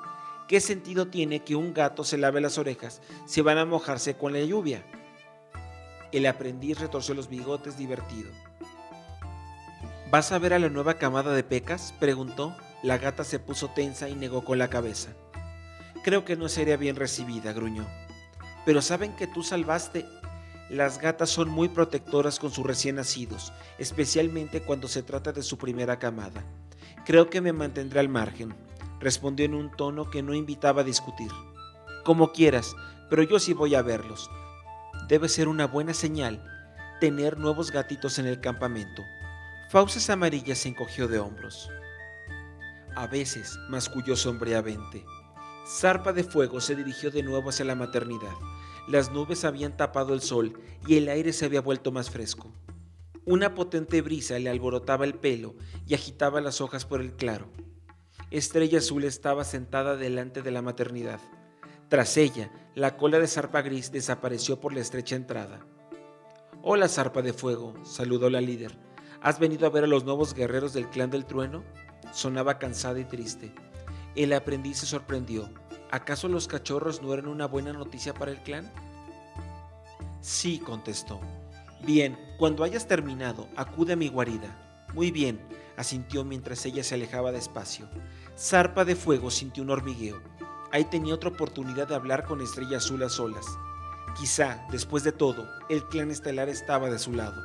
¿Qué 0.47 0.59
sentido 0.59 1.07
tiene 1.07 1.43
que 1.43 1.55
un 1.55 1.73
gato 1.73 2.03
se 2.03 2.17
lave 2.17 2.41
las 2.41 2.57
orejas 2.57 3.01
si 3.25 3.41
van 3.41 3.57
a 3.57 3.65
mojarse 3.65 4.17
con 4.17 4.33
la 4.33 4.41
lluvia? 4.41 4.83
El 6.11 6.25
aprendiz 6.25 6.79
retorció 6.79 7.13
los 7.13 7.29
bigotes 7.29 7.77
divertido. 7.77 8.31
¿Vas 10.11 10.31
a 10.31 10.39
ver 10.39 10.53
a 10.53 10.59
la 10.59 10.69
nueva 10.69 10.95
camada 10.95 11.33
de 11.33 11.43
pecas? 11.43 11.93
preguntó. 11.99 12.55
La 12.83 12.97
gata 12.97 13.23
se 13.23 13.39
puso 13.39 13.69
tensa 13.69 14.09
y 14.09 14.15
negó 14.15 14.45
con 14.45 14.59
la 14.59 14.69
cabeza. 14.69 15.09
Creo 16.03 16.23
que 16.23 16.35
no 16.35 16.49
sería 16.49 16.77
bien 16.77 16.95
recibida, 16.95 17.53
gruñó. 17.53 17.85
Pero 18.65 18.81
saben 18.81 19.15
que 19.15 19.27
tú 19.27 19.43
salvaste 19.43 20.05
las 20.69 20.99
gatas 20.99 21.29
son 21.29 21.49
muy 21.49 21.69
protectoras 21.69 22.39
con 22.39 22.49
sus 22.49 22.65
recién 22.65 22.95
nacidos, 22.95 23.53
especialmente 23.77 24.61
cuando 24.61 24.87
se 24.87 25.03
trata 25.03 25.31
de 25.31 25.43
su 25.43 25.59
primera 25.59 25.99
camada. 25.99 26.43
Creo 27.05 27.29
que 27.29 27.39
me 27.39 27.53
mantendré 27.53 27.99
al 27.99 28.09
margen, 28.09 28.55
respondió 28.99 29.45
en 29.45 29.53
un 29.53 29.69
tono 29.69 30.09
que 30.09 30.23
no 30.23 30.33
invitaba 30.33 30.81
a 30.81 30.85
discutir. 30.85 31.29
Como 32.03 32.31
quieras, 32.31 32.75
pero 33.11 33.21
yo 33.21 33.37
sí 33.37 33.53
voy 33.53 33.75
a 33.75 33.83
verlos. 33.83 34.27
Debe 35.07 35.29
ser 35.29 35.47
una 35.49 35.67
buena 35.67 35.93
señal 35.93 36.43
tener 36.99 37.37
nuevos 37.37 37.71
gatitos 37.71 38.17
en 38.17 38.25
el 38.25 38.41
campamento. 38.41 39.03
Fauces 39.69 40.11
Amarillas 40.11 40.59
se 40.59 40.69
encogió 40.69 41.07
de 41.07 41.17
hombros. 41.17 41.71
A 42.95 43.07
veces, 43.07 43.57
masculló 43.67 44.15
sombreamente. 44.15 45.03
Zarpa 45.67 46.13
de 46.13 46.23
Fuego 46.23 46.61
se 46.61 46.75
dirigió 46.75 47.09
de 47.09 47.23
nuevo 47.23 47.49
hacia 47.49 47.65
la 47.65 47.73
maternidad. 47.73 48.33
Las 48.87 49.11
nubes 49.11 49.43
habían 49.43 49.75
tapado 49.75 50.13
el 50.13 50.21
sol 50.21 50.59
y 50.87 50.97
el 50.97 51.09
aire 51.09 51.33
se 51.33 51.45
había 51.45 51.61
vuelto 51.61 51.91
más 51.91 52.11
fresco. 52.11 52.53
Una 53.25 53.55
potente 53.55 54.03
brisa 54.03 54.37
le 54.37 54.51
alborotaba 54.51 55.03
el 55.03 55.15
pelo 55.15 55.55
y 55.87 55.95
agitaba 55.95 56.41
las 56.41 56.61
hojas 56.61 56.85
por 56.85 57.01
el 57.01 57.15
claro. 57.15 57.49
Estrella 58.29 58.77
Azul 58.77 59.03
estaba 59.03 59.43
sentada 59.43 59.95
delante 59.95 60.43
de 60.43 60.51
la 60.51 60.61
maternidad. 60.61 61.19
Tras 61.89 62.17
ella, 62.17 62.51
la 62.75 62.97
cola 62.97 63.17
de 63.17 63.27
zarpa 63.27 63.63
gris 63.63 63.91
desapareció 63.91 64.59
por 64.59 64.73
la 64.73 64.81
estrecha 64.81 65.15
entrada. 65.15 65.65
Hola, 66.61 66.87
zarpa 66.87 67.23
de 67.23 67.33
fuego, 67.33 67.73
saludó 67.83 68.29
la 68.29 68.41
líder. 68.41 68.77
¿Has 69.21 69.39
venido 69.39 69.65
a 69.65 69.69
ver 69.69 69.83
a 69.83 69.87
los 69.87 70.03
nuevos 70.03 70.33
guerreros 70.33 70.73
del 70.73 70.89
clan 70.89 71.09
del 71.09 71.25
trueno? 71.25 71.63
Sonaba 72.11 72.59
cansada 72.59 72.99
y 72.99 73.05
triste. 73.05 73.53
El 74.15 74.33
aprendiz 74.33 74.79
se 74.79 74.85
sorprendió. 74.85 75.49
¿Acaso 75.91 76.27
los 76.27 76.47
cachorros 76.47 77.01
no 77.01 77.13
eran 77.13 77.27
una 77.27 77.47
buena 77.47 77.73
noticia 77.73 78.13
para 78.13 78.31
el 78.31 78.41
clan? 78.43 78.71
Sí, 80.21 80.59
contestó. 80.59 81.19
Bien, 81.85 82.17
cuando 82.37 82.63
hayas 82.63 82.87
terminado, 82.87 83.47
acude 83.55 83.93
a 83.93 83.95
mi 83.95 84.09
guarida. 84.09 84.85
Muy 84.93 85.11
bien, 85.11 85.39
asintió 85.77 86.23
mientras 86.23 86.65
ella 86.65 86.83
se 86.83 86.95
alejaba 86.95 87.31
despacio. 87.31 87.87
Zarpa 88.37 88.85
de 88.85 88.95
Fuego 88.95 89.29
sintió 89.29 89.63
un 89.63 89.69
hormigueo. 89.69 90.21
Ahí 90.71 90.85
tenía 90.85 91.13
otra 91.13 91.29
oportunidad 91.29 91.87
de 91.87 91.95
hablar 91.95 92.25
con 92.25 92.41
Estrella 92.41 92.77
Azul 92.77 93.03
a 93.03 93.09
solas. 93.09 93.45
Quizá, 94.17 94.65
después 94.71 95.03
de 95.03 95.11
todo, 95.11 95.47
el 95.69 95.85
clan 95.87 96.11
estelar 96.11 96.49
estaba 96.49 96.89
de 96.89 96.99
su 96.99 97.13
lado. 97.13 97.41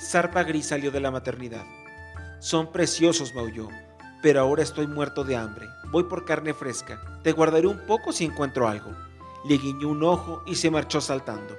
Zarpa 0.00 0.42
Gris 0.42 0.66
salió 0.66 0.90
de 0.90 1.00
la 1.00 1.10
maternidad. 1.10 1.64
Son 2.40 2.72
preciosos, 2.72 3.34
maulló 3.34 3.68
pero 4.22 4.40
ahora 4.40 4.62
estoy 4.62 4.86
muerto 4.86 5.24
de 5.24 5.36
hambre. 5.36 5.68
Voy 5.90 6.04
por 6.04 6.24
carne 6.24 6.54
fresca. 6.54 7.00
Te 7.22 7.32
guardaré 7.32 7.66
un 7.66 7.86
poco 7.86 8.12
si 8.12 8.24
encuentro 8.24 8.68
algo. 8.68 8.90
Le 9.44 9.56
guiñó 9.56 9.88
un 9.88 10.02
ojo 10.02 10.42
y 10.46 10.56
se 10.56 10.70
marchó 10.70 11.00
saltando. 11.00 11.56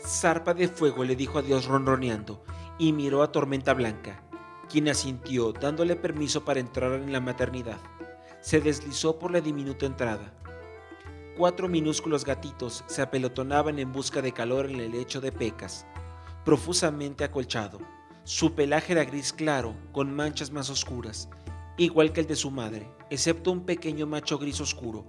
Zarpa 0.00 0.54
de 0.54 0.68
fuego 0.68 1.04
le 1.04 1.16
dijo 1.16 1.38
adiós 1.38 1.66
ronroneando 1.66 2.42
y 2.78 2.92
miró 2.92 3.22
a 3.22 3.32
Tormenta 3.32 3.74
Blanca, 3.74 4.22
quien 4.68 4.88
asintió 4.88 5.52
dándole 5.52 5.96
permiso 5.96 6.44
para 6.44 6.60
entrar 6.60 6.92
en 6.92 7.12
la 7.12 7.20
maternidad. 7.20 7.78
Se 8.40 8.60
deslizó 8.60 9.18
por 9.18 9.30
la 9.30 9.40
diminuta 9.40 9.86
entrada. 9.86 10.32
Cuatro 11.36 11.68
minúsculos 11.68 12.24
gatitos 12.24 12.84
se 12.86 13.02
apelotonaban 13.02 13.78
en 13.78 13.92
busca 13.92 14.22
de 14.22 14.32
calor 14.32 14.70
en 14.70 14.80
el 14.80 14.92
lecho 14.92 15.20
de 15.20 15.32
pecas, 15.32 15.86
profusamente 16.46 17.24
acolchado. 17.24 17.80
Su 18.22 18.54
pelaje 18.54 18.92
era 18.92 19.04
gris 19.04 19.32
claro, 19.32 19.74
con 19.90 20.14
manchas 20.14 20.52
más 20.52 20.70
oscuras, 20.70 21.28
igual 21.76 22.12
que 22.12 22.20
el 22.20 22.28
de 22.28 22.36
su 22.36 22.52
madre, 22.52 22.88
excepto 23.10 23.50
un 23.50 23.66
pequeño 23.66 24.06
macho 24.06 24.38
gris 24.38 24.60
oscuro. 24.60 25.04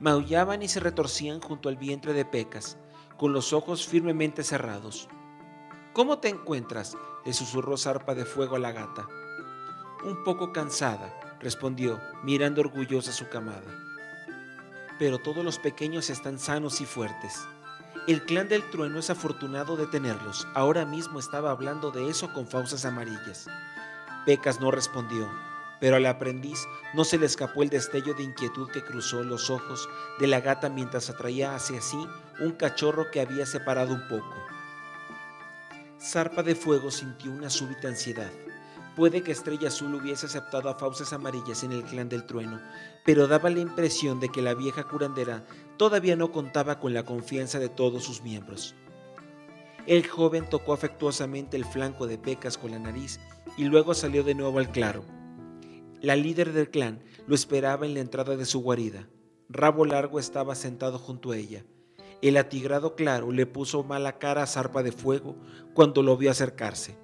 Maullaban 0.00 0.64
y 0.64 0.68
se 0.68 0.80
retorcían 0.80 1.40
junto 1.40 1.68
al 1.68 1.76
vientre 1.76 2.12
de 2.12 2.24
Pecas, 2.24 2.76
con 3.16 3.32
los 3.32 3.52
ojos 3.52 3.86
firmemente 3.86 4.42
cerrados. 4.42 5.08
¿Cómo 5.92 6.18
te 6.18 6.28
encuentras? 6.28 6.96
le 7.24 7.34
susurró 7.34 7.76
Zarpa 7.76 8.16
de 8.16 8.24
Fuego 8.24 8.56
a 8.56 8.58
la 8.58 8.72
gata. 8.72 9.06
Un 10.04 10.24
poco 10.24 10.52
cansada, 10.52 11.14
respondió, 11.38 12.00
mirando 12.24 12.62
orgullosa 12.62 13.12
su 13.12 13.28
camada. 13.28 13.78
Pero 14.98 15.18
todos 15.18 15.44
los 15.44 15.60
pequeños 15.60 16.10
están 16.10 16.40
sanos 16.40 16.80
y 16.80 16.84
fuertes. 16.84 17.46
El 18.10 18.24
clan 18.24 18.48
del 18.48 18.68
trueno 18.70 18.98
es 18.98 19.08
afortunado 19.08 19.76
de 19.76 19.86
tenerlos. 19.86 20.48
Ahora 20.52 20.84
mismo 20.84 21.20
estaba 21.20 21.52
hablando 21.52 21.92
de 21.92 22.10
eso 22.10 22.32
con 22.32 22.48
fauces 22.48 22.84
amarillas. 22.84 23.46
Pecas 24.26 24.58
no 24.58 24.72
respondió, 24.72 25.30
pero 25.78 25.94
al 25.94 26.04
aprendiz 26.06 26.58
no 26.92 27.04
se 27.04 27.18
le 27.18 27.26
escapó 27.26 27.62
el 27.62 27.68
destello 27.68 28.14
de 28.14 28.24
inquietud 28.24 28.68
que 28.72 28.82
cruzó 28.82 29.22
los 29.22 29.48
ojos 29.48 29.88
de 30.18 30.26
la 30.26 30.40
gata 30.40 30.68
mientras 30.68 31.08
atraía 31.08 31.54
hacia 31.54 31.80
sí 31.80 32.04
un 32.40 32.50
cachorro 32.50 33.12
que 33.12 33.20
había 33.20 33.46
separado 33.46 33.94
un 33.94 34.08
poco. 34.08 34.34
Zarpa 36.00 36.42
de 36.42 36.56
Fuego 36.56 36.90
sintió 36.90 37.30
una 37.30 37.48
súbita 37.48 37.86
ansiedad. 37.86 38.32
Puede 38.96 39.22
que 39.22 39.30
Estrella 39.30 39.68
Azul 39.68 39.94
hubiese 39.94 40.26
aceptado 40.26 40.68
a 40.68 40.74
fauces 40.74 41.12
amarillas 41.12 41.62
en 41.62 41.72
el 41.72 41.84
clan 41.84 42.08
del 42.08 42.26
trueno, 42.26 42.60
pero 43.04 43.28
daba 43.28 43.48
la 43.48 43.60
impresión 43.60 44.18
de 44.18 44.28
que 44.30 44.42
la 44.42 44.54
vieja 44.54 44.84
curandera 44.84 45.46
todavía 45.76 46.16
no 46.16 46.32
contaba 46.32 46.80
con 46.80 46.92
la 46.92 47.04
confianza 47.04 47.60
de 47.60 47.68
todos 47.68 48.02
sus 48.02 48.22
miembros. 48.22 48.74
El 49.86 50.06
joven 50.06 50.48
tocó 50.48 50.72
afectuosamente 50.72 51.56
el 51.56 51.64
flanco 51.64 52.06
de 52.06 52.18
Pecas 52.18 52.58
con 52.58 52.72
la 52.72 52.78
nariz 52.78 53.20
y 53.56 53.64
luego 53.64 53.94
salió 53.94 54.24
de 54.24 54.34
nuevo 54.34 54.58
al 54.58 54.70
claro. 54.70 55.04
La 56.00 56.16
líder 56.16 56.52
del 56.52 56.70
clan 56.70 57.02
lo 57.26 57.34
esperaba 57.34 57.86
en 57.86 57.94
la 57.94 58.00
entrada 58.00 58.36
de 58.36 58.44
su 58.44 58.60
guarida. 58.60 59.08
Rabo 59.48 59.84
Largo 59.84 60.18
estaba 60.18 60.54
sentado 60.54 60.98
junto 60.98 61.30
a 61.30 61.36
ella. 61.36 61.64
El 62.22 62.36
atigrado 62.36 62.96
claro 62.96 63.30
le 63.30 63.46
puso 63.46 63.84
mala 63.84 64.18
cara 64.18 64.42
a 64.42 64.46
Zarpa 64.46 64.82
de 64.82 64.92
Fuego 64.92 65.36
cuando 65.74 66.02
lo 66.02 66.16
vio 66.16 66.30
acercarse 66.30 66.98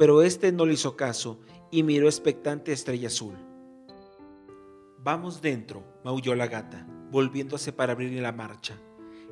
pero 0.00 0.22
éste 0.22 0.50
no 0.50 0.64
le 0.64 0.72
hizo 0.72 0.96
caso 0.96 1.40
y 1.70 1.82
miró 1.82 2.06
expectante 2.06 2.70
a 2.70 2.74
Estrella 2.74 3.08
Azul. 3.08 3.34
Vamos 5.04 5.42
dentro, 5.42 5.84
maulló 6.06 6.34
la 6.34 6.46
gata, 6.46 6.86
volviéndose 7.10 7.70
para 7.70 7.92
abrir 7.92 8.18
la 8.22 8.32
marcha. 8.32 8.80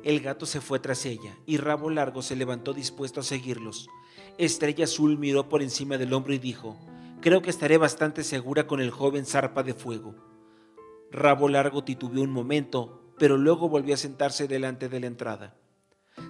El 0.03 0.19
gato 0.19 0.45
se 0.45 0.61
fue 0.61 0.77
tras 0.77 1.07
ella 1.07 1.35
y 1.47 1.57
Rabo 1.57 1.89
Largo 1.89 2.21
se 2.21 2.35
levantó 2.35 2.75
dispuesto 2.75 3.21
a 3.21 3.23
seguirlos. 3.23 3.87
Estrella 4.37 4.83
Azul 4.83 5.17
miró 5.17 5.49
por 5.49 5.63
encima 5.63 5.97
del 5.97 6.13
hombro 6.13 6.33
y 6.33 6.37
dijo, 6.37 6.77
Creo 7.19 7.41
que 7.41 7.49
estaré 7.49 7.79
bastante 7.79 8.23
segura 8.23 8.67
con 8.67 8.79
el 8.79 8.91
joven 8.91 9.25
zarpa 9.25 9.63
de 9.63 9.73
fuego. 9.73 10.13
Rabo 11.09 11.49
Largo 11.49 11.83
titubeó 11.83 12.21
un 12.21 12.29
momento, 12.29 13.01
pero 13.17 13.37
luego 13.37 13.69
volvió 13.69 13.95
a 13.95 13.97
sentarse 13.97 14.47
delante 14.47 14.87
de 14.87 14.99
la 14.99 15.07
entrada. 15.07 15.57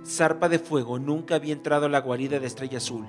Zarpa 0.05 0.47
de 0.47 0.59
Fuego 0.59 0.97
nunca 0.97 1.35
había 1.35 1.51
entrado 1.51 1.87
a 1.87 1.89
la 1.89 1.99
guarida 1.99 2.39
de 2.39 2.47
Estrella 2.47 2.77
Azul 2.77 3.05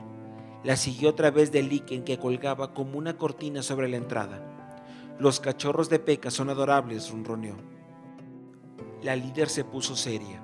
La 0.62 0.76
siguió 0.76 1.11
a 1.11 1.17
través 1.17 1.52
del 1.52 1.71
líquen 1.71 2.05
que 2.05 2.19
colgaba 2.19 2.75
como 2.75 2.99
una 2.99 3.17
cortina 3.17 3.62
sobre 3.62 3.88
la 3.88 3.97
entrada. 3.97 4.45
Los 5.19 5.40
cachorros 5.40 5.88
de 5.88 5.99
Peca 5.99 6.31
son 6.31 6.50
adorables, 6.50 7.11
ronroneó. 7.11 7.57
La 9.02 9.17
líder 9.17 9.49
se 9.49 9.64
puso 9.64 9.97
seria. 9.97 10.43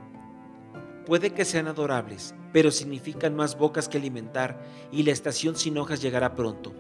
Puede 1.05 1.35
que 1.35 1.45
sean 1.45 1.69
adorables, 1.69 2.35
pero 2.53 2.71
significan 2.71 3.37
más 3.37 3.59
bocas 3.59 3.89
que 3.89 3.99
alimentar 3.99 4.59
y 4.91 5.03
la 5.03 5.13
estación 5.13 5.55
sin 5.55 5.77
hojas 5.77 6.01
llegará 6.01 6.35
pronto. 6.35 6.73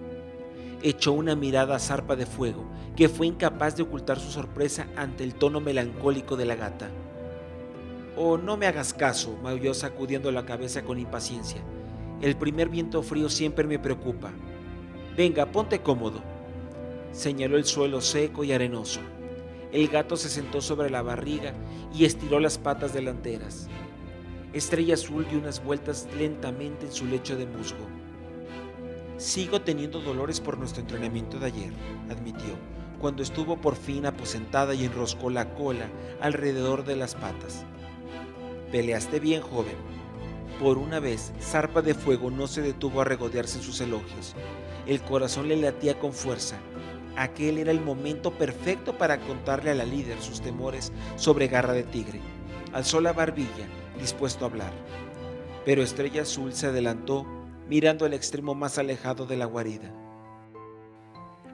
Echó 0.82 1.12
una 1.12 1.36
mirada 1.36 1.76
a 1.76 1.78
zarpa 1.78 2.16
de 2.16 2.24
fuego, 2.24 2.64
que 2.96 3.10
fue 3.10 3.26
incapaz 3.26 3.76
de 3.76 3.82
ocultar 3.82 4.18
su 4.18 4.30
sorpresa 4.30 4.86
ante 4.96 5.24
el 5.24 5.34
tono 5.34 5.60
melancólico 5.60 6.36
de 6.36 6.46
la 6.46 6.56
gata. 6.56 6.88
Oh, 8.16 8.38
no 8.38 8.56
me 8.56 8.66
hagas 8.66 8.94
caso, 8.94 9.36
maulló 9.42 9.74
sacudiendo 9.74 10.32
la 10.32 10.46
cabeza 10.46 10.82
con 10.82 10.98
impaciencia. 10.98 11.62
El 12.20 12.36
primer 12.36 12.70
viento 12.70 13.02
frío 13.02 13.28
siempre 13.28 13.66
me 13.66 13.78
preocupa. 13.78 14.32
Venga, 15.16 15.46
ponte 15.46 15.80
cómodo. 15.80 16.22
Señaló 17.12 17.58
el 17.58 17.64
suelo 17.64 18.00
seco 18.00 18.42
y 18.42 18.52
arenoso. 18.52 19.00
El 19.70 19.88
gato 19.88 20.16
se 20.16 20.30
sentó 20.30 20.62
sobre 20.62 20.88
la 20.88 21.02
barriga 21.02 21.52
y 21.94 22.04
estiró 22.04 22.40
las 22.40 22.56
patas 22.56 22.94
delanteras. 22.94 23.68
Estrella 24.54 24.94
Azul 24.94 25.26
dio 25.28 25.38
unas 25.38 25.62
vueltas 25.62 26.08
lentamente 26.18 26.86
en 26.86 26.92
su 26.92 27.04
lecho 27.04 27.36
de 27.36 27.46
musgo. 27.46 27.86
Sigo 29.18 29.60
teniendo 29.60 30.00
dolores 30.00 30.40
por 30.40 30.56
nuestro 30.58 30.80
entrenamiento 30.80 31.38
de 31.38 31.46
ayer, 31.46 31.72
admitió, 32.10 32.54
cuando 32.98 33.22
estuvo 33.22 33.56
por 33.58 33.76
fin 33.76 34.06
aposentada 34.06 34.74
y 34.74 34.84
enroscó 34.84 35.28
la 35.28 35.54
cola 35.54 35.88
alrededor 36.20 36.84
de 36.84 36.96
las 36.96 37.14
patas. 37.14 37.64
Peleaste 38.72 39.20
bien, 39.20 39.42
joven. 39.42 39.95
Por 40.60 40.78
una 40.78 41.00
vez, 41.00 41.32
Zarpa 41.40 41.82
de 41.82 41.94
Fuego 41.94 42.30
no 42.30 42.46
se 42.46 42.62
detuvo 42.62 43.00
a 43.00 43.04
regodearse 43.04 43.58
en 43.58 43.64
sus 43.64 43.80
elogios. 43.80 44.34
El 44.86 45.02
corazón 45.02 45.48
le 45.48 45.56
latía 45.56 45.98
con 45.98 46.12
fuerza. 46.12 46.56
Aquel 47.16 47.58
era 47.58 47.70
el 47.70 47.80
momento 47.80 48.32
perfecto 48.32 48.96
para 48.96 49.18
contarle 49.18 49.70
a 49.70 49.74
la 49.74 49.84
líder 49.84 50.20
sus 50.20 50.40
temores 50.40 50.92
sobre 51.16 51.48
Garra 51.48 51.72
de 51.72 51.82
Tigre. 51.82 52.20
Alzó 52.72 53.00
la 53.00 53.12
barbilla 53.12 53.66
dispuesto 53.98 54.44
a 54.44 54.48
hablar. 54.48 54.72
Pero 55.64 55.82
Estrella 55.82 56.22
Azul 56.22 56.52
se 56.52 56.66
adelantó 56.66 57.26
mirando 57.68 58.04
al 58.04 58.14
extremo 58.14 58.54
más 58.54 58.78
alejado 58.78 59.26
de 59.26 59.36
la 59.36 59.46
guarida. 59.46 59.92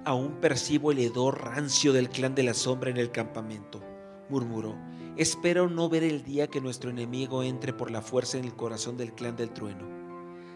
Aún 0.05 0.41
percibo 0.41 0.93
el 0.93 0.99
hedor 0.99 1.43
rancio 1.43 1.93
del 1.93 2.11
clan 2.11 2.35
de 2.35 2.43
la 2.43 2.55
sombra 2.55 2.91
en 2.91 2.97
el 2.97 3.11
campamento, 3.11 3.81
murmuró. 4.29 4.75
Espero 5.19 5.69
no 5.69 5.91
ver 5.91 6.05
el 6.05 6.23
día 6.23 6.47
que 6.47 6.63
nuestro 6.63 6.89
enemigo 6.89 7.43
entre 7.43 7.75
por 7.75 7.91
la 7.91 8.01
fuerza 8.01 8.39
en 8.39 8.45
el 8.45 8.55
corazón 8.55 8.97
del 8.97 9.13
clan 9.13 9.37
del 9.37 9.51
trueno. 9.51 9.87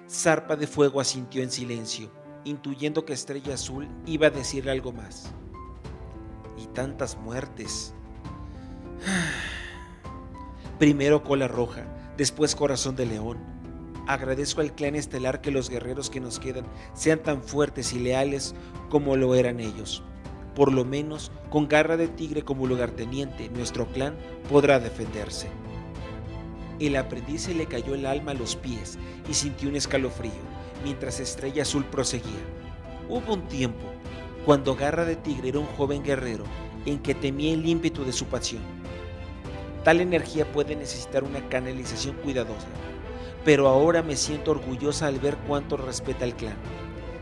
Zarpa 0.09 0.57
de 0.57 0.67
Fuego 0.67 0.99
asintió 0.99 1.43
en 1.43 1.51
silencio, 1.51 2.11
intuyendo 2.45 3.05
que 3.05 3.13
Estrella 3.13 3.53
Azul 3.53 3.87
iba 4.07 4.29
a 4.29 4.31
decir 4.31 4.71
algo 4.71 4.93
más. 4.93 5.31
Y 6.57 6.69
tantas 6.69 7.19
muertes. 7.19 7.93
Primero 10.79 11.23
cola 11.23 11.49
roja, 11.49 11.85
después 12.17 12.57
corazón 12.57 12.97
de 12.97 13.05
león. 13.05 13.37
Agradezco 14.07 14.63
al 14.63 14.75
clan 14.75 14.95
estelar 14.95 15.43
que 15.43 15.51
los 15.51 15.69
guerreros 15.69 16.09
que 16.09 16.21
nos 16.21 16.39
quedan 16.39 16.65
sean 16.95 17.19
tan 17.19 17.43
fuertes 17.43 17.93
y 17.93 17.99
leales 17.99 18.55
como 18.89 19.17
lo 19.17 19.35
eran 19.35 19.61
ellos. 19.61 20.03
Por 20.57 20.73
lo 20.73 20.85
menos, 20.85 21.31
con 21.51 21.69
garra 21.69 21.97
de 21.97 22.09
tigre 22.09 22.43
como 22.43 22.67
lugarteniente, 22.67 23.49
nuestro 23.51 23.87
clan 23.87 24.17
podrá 24.51 24.81
defenderse. 24.81 25.49
El 26.81 26.97
aprendiz 26.97 27.43
se 27.43 27.55
le 27.55 27.67
cayó 27.67 27.95
el 27.95 28.07
alma 28.07 28.33
a 28.33 28.35
los 28.35 28.57
pies 28.57 28.99
y 29.31 29.35
sintió 29.35 29.69
un 29.69 29.77
escalofrío, 29.77 30.33
mientras 30.83 31.21
Estrella 31.21 31.63
Azul 31.63 31.85
proseguía. 31.85 32.43
Hubo 33.09 33.35
un 33.35 33.47
tiempo, 33.47 33.85
cuando 34.45 34.75
Garra 34.75 35.05
de 35.05 35.15
Tigre 35.15 35.51
era 35.51 35.61
un 35.61 35.67
joven 35.67 36.03
guerrero, 36.03 36.43
en 36.85 36.99
que 36.99 37.15
temía 37.15 37.53
el 37.55 37.65
ímpetu 37.65 38.05
de 38.05 38.13
su 38.13 38.25
pasión 38.27 38.63
Tal 39.87 40.01
energía 40.01 40.51
puede 40.51 40.75
necesitar 40.75 41.23
una 41.23 41.49
canalización 41.49 42.16
cuidadosa, 42.16 42.66
pero 43.45 43.69
ahora 43.69 44.03
me 44.03 44.16
siento 44.16 44.51
orgullosa 44.51 45.07
al 45.07 45.21
ver 45.21 45.37
cuánto 45.47 45.77
respeta 45.77 46.25
el 46.25 46.35
clan. 46.35 46.57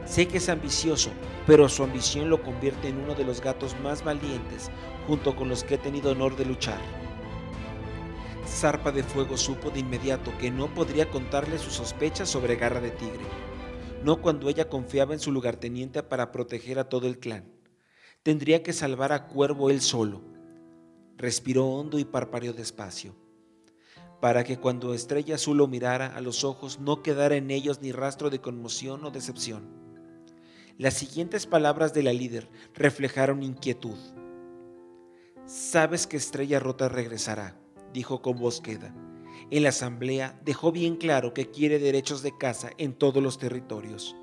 Sé 0.04 0.28
que 0.28 0.38
es 0.38 0.48
ambicioso, 0.48 1.10
pero 1.46 1.68
su 1.68 1.82
ambición 1.82 2.30
lo 2.30 2.42
convierte 2.42 2.88
en 2.88 2.98
uno 2.98 3.14
de 3.14 3.24
los 3.24 3.40
gatos 3.40 3.74
más 3.82 4.04
valientes 4.04 4.70
junto 5.06 5.34
con 5.34 5.48
los 5.48 5.64
que 5.64 5.74
he 5.74 5.78
tenido 5.78 6.12
honor 6.12 6.36
de 6.36 6.44
luchar. 6.44 6.78
Zarpa 8.46 8.92
de 8.92 9.02
Fuego 9.02 9.36
supo 9.36 9.70
de 9.70 9.80
inmediato 9.80 10.36
que 10.38 10.50
no 10.50 10.72
podría 10.72 11.10
contarle 11.10 11.58
sus 11.58 11.74
sospechas 11.74 12.28
sobre 12.28 12.56
Garra 12.56 12.80
de 12.80 12.90
Tigre, 12.90 13.24
no 14.02 14.20
cuando 14.20 14.48
ella 14.48 14.68
confiaba 14.68 15.14
en 15.14 15.20
su 15.20 15.32
lugarteniente 15.32 16.02
para 16.02 16.30
proteger 16.30 16.78
a 16.78 16.88
todo 16.88 17.06
el 17.06 17.18
clan. 17.18 17.50
Tendría 18.22 18.62
que 18.62 18.72
salvar 18.72 19.12
a 19.12 19.26
Cuervo 19.26 19.70
él 19.70 19.80
solo 19.80 20.34
Respiró 21.16 21.66
hondo 21.68 22.00
y 22.00 22.04
parpadeó 22.04 22.52
despacio, 22.52 23.14
para 24.20 24.42
que 24.42 24.58
cuando 24.58 24.94
Estrella 24.94 25.36
Azul 25.36 25.58
lo 25.58 25.68
mirara 25.68 26.08
a 26.08 26.20
los 26.20 26.42
ojos 26.42 26.80
no 26.80 27.04
quedara 27.04 27.36
en 27.36 27.52
ellos 27.52 27.80
ni 27.82 27.92
rastro 27.92 28.30
de 28.30 28.40
conmoción 28.40 29.04
o 29.04 29.12
decepción. 29.12 29.83
Las 30.76 30.94
siguientes 30.94 31.46
palabras 31.46 31.94
de 31.94 32.02
la 32.02 32.12
líder 32.12 32.48
reflejaron 32.74 33.44
inquietud. 33.44 33.96
Sabes 35.46 36.08
que 36.08 36.16
Estrella 36.16 36.58
Rota 36.58 36.88
regresará, 36.88 37.56
dijo 37.92 38.22
con 38.22 38.38
voz 38.38 38.60
queda. 38.60 38.92
En 39.52 39.62
la 39.62 39.68
asamblea 39.68 40.40
dejó 40.44 40.72
bien 40.72 40.96
claro 40.96 41.32
que 41.32 41.50
quiere 41.50 41.78
derechos 41.78 42.22
de 42.22 42.36
caza 42.36 42.70
en 42.76 42.92
todos 42.92 43.22
los 43.22 43.38
territorios. 43.38 44.16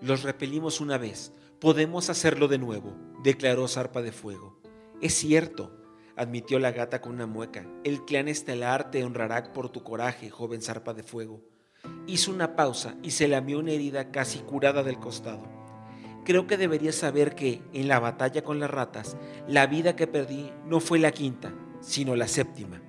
Los 0.00 0.22
repelimos 0.22 0.80
una 0.80 0.98
vez, 0.98 1.32
podemos 1.58 2.08
hacerlo 2.08 2.46
de 2.46 2.58
nuevo, 2.58 2.94
declaró 3.24 3.66
Zarpa 3.66 4.02
de 4.02 4.12
Fuego. 4.12 4.60
Es 5.00 5.14
cierto, 5.14 5.72
admitió 6.14 6.60
la 6.60 6.70
gata 6.70 7.00
con 7.00 7.14
una 7.14 7.26
mueca. 7.26 7.66
El 7.82 8.04
clan 8.04 8.28
estelar 8.28 8.92
te 8.92 9.02
honrará 9.04 9.52
por 9.52 9.70
tu 9.70 9.82
coraje, 9.82 10.30
joven 10.30 10.62
zarpa 10.62 10.94
de 10.94 11.02
fuego. 11.02 11.42
Hizo 12.06 12.30
una 12.30 12.56
pausa 12.56 12.96
y 13.02 13.12
se 13.12 13.28
lamió 13.28 13.58
una 13.58 13.72
herida 13.72 14.10
casi 14.10 14.40
curada 14.40 14.82
del 14.82 14.98
costado. 14.98 15.42
Creo 16.24 16.46
que 16.46 16.56
deberías 16.56 16.94
saber 16.94 17.34
que, 17.34 17.62
en 17.72 17.88
la 17.88 17.98
batalla 17.98 18.42
con 18.42 18.60
las 18.60 18.70
ratas, 18.70 19.16
la 19.48 19.66
vida 19.66 19.96
que 19.96 20.06
perdí 20.06 20.50
no 20.66 20.80
fue 20.80 20.98
la 20.98 21.12
quinta, 21.12 21.52
sino 21.80 22.14
la 22.14 22.28
séptima. 22.28 22.80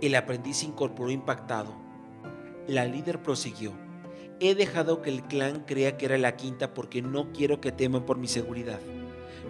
El 0.00 0.14
aprendiz 0.14 0.62
incorporó 0.62 1.10
impactado. 1.10 1.74
La 2.68 2.84
líder 2.84 3.22
prosiguió. 3.22 3.72
He 4.40 4.54
dejado 4.54 5.02
que 5.02 5.10
el 5.10 5.22
clan 5.22 5.64
crea 5.66 5.96
que 5.96 6.06
era 6.06 6.18
la 6.18 6.36
quinta 6.36 6.74
porque 6.74 7.02
no 7.02 7.32
quiero 7.32 7.60
que 7.60 7.72
teman 7.72 8.04
por 8.04 8.18
mi 8.18 8.28
seguridad 8.28 8.80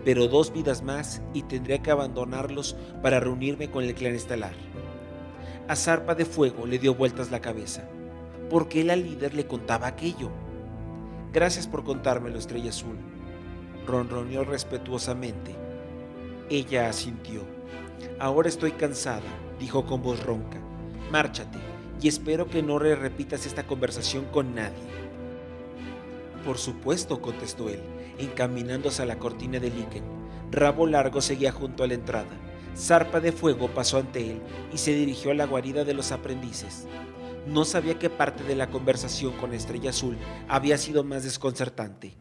pero 0.04 0.28
dos 0.28 0.52
vidas 0.52 0.82
más 0.82 1.22
y 1.32 1.42
tendría 1.42 1.82
que 1.82 1.90
abandonarlos 1.90 2.76
para 3.02 3.20
reunirme 3.20 3.70
con 3.70 3.84
el 3.84 3.94
clan 3.94 4.14
estelar. 4.14 4.52
A 5.68 5.76
Zarpa 5.76 6.14
de 6.14 6.24
Fuego 6.24 6.66
le 6.66 6.78
dio 6.78 6.94
vueltas 6.94 7.30
la 7.30 7.40
cabeza. 7.40 7.88
¿Por 8.52 8.68
qué 8.68 8.84
la 8.84 8.96
líder 8.96 9.32
le 9.32 9.46
contaba 9.46 9.86
aquello? 9.86 10.28
Gracias 11.32 11.66
por 11.66 11.84
contármelo, 11.84 12.38
Estrella 12.38 12.68
Azul. 12.68 12.98
Ronroneó 13.86 14.44
respetuosamente. 14.44 15.56
Ella 16.50 16.90
asintió. 16.90 17.44
Ahora 18.18 18.50
estoy 18.50 18.72
cansada, 18.72 19.22
dijo 19.58 19.86
con 19.86 20.02
voz 20.02 20.22
ronca. 20.22 20.58
Márchate 21.10 21.56
y 21.98 22.08
espero 22.08 22.46
que 22.46 22.62
no 22.62 22.78
repitas 22.78 23.46
esta 23.46 23.66
conversación 23.66 24.26
con 24.26 24.54
nadie. 24.54 24.84
Por 26.44 26.58
supuesto, 26.58 27.22
contestó 27.22 27.70
él 27.70 27.80
encaminándose 28.18 29.00
a 29.00 29.06
la 29.06 29.18
cortina 29.18 29.60
de 29.60 29.70
líquen. 29.70 30.04
Rabo 30.50 30.86
Largo 30.86 31.22
seguía 31.22 31.52
junto 31.52 31.84
a 31.84 31.86
la 31.86 31.94
entrada. 31.94 32.28
Zarpa 32.76 33.18
de 33.18 33.32
Fuego 33.32 33.68
pasó 33.68 33.96
ante 33.96 34.32
él 34.32 34.42
y 34.74 34.76
se 34.76 34.92
dirigió 34.92 35.30
a 35.30 35.34
la 35.34 35.46
guarida 35.46 35.84
de 35.84 35.94
los 35.94 36.12
aprendices. 36.12 36.86
No 37.46 37.64
sabía 37.64 37.98
qué 37.98 38.08
parte 38.08 38.44
de 38.44 38.54
la 38.54 38.70
conversación 38.70 39.32
con 39.32 39.52
Estrella 39.52 39.90
Azul 39.90 40.16
había 40.48 40.78
sido 40.78 41.02
más 41.02 41.24
desconcertante. 41.24 42.14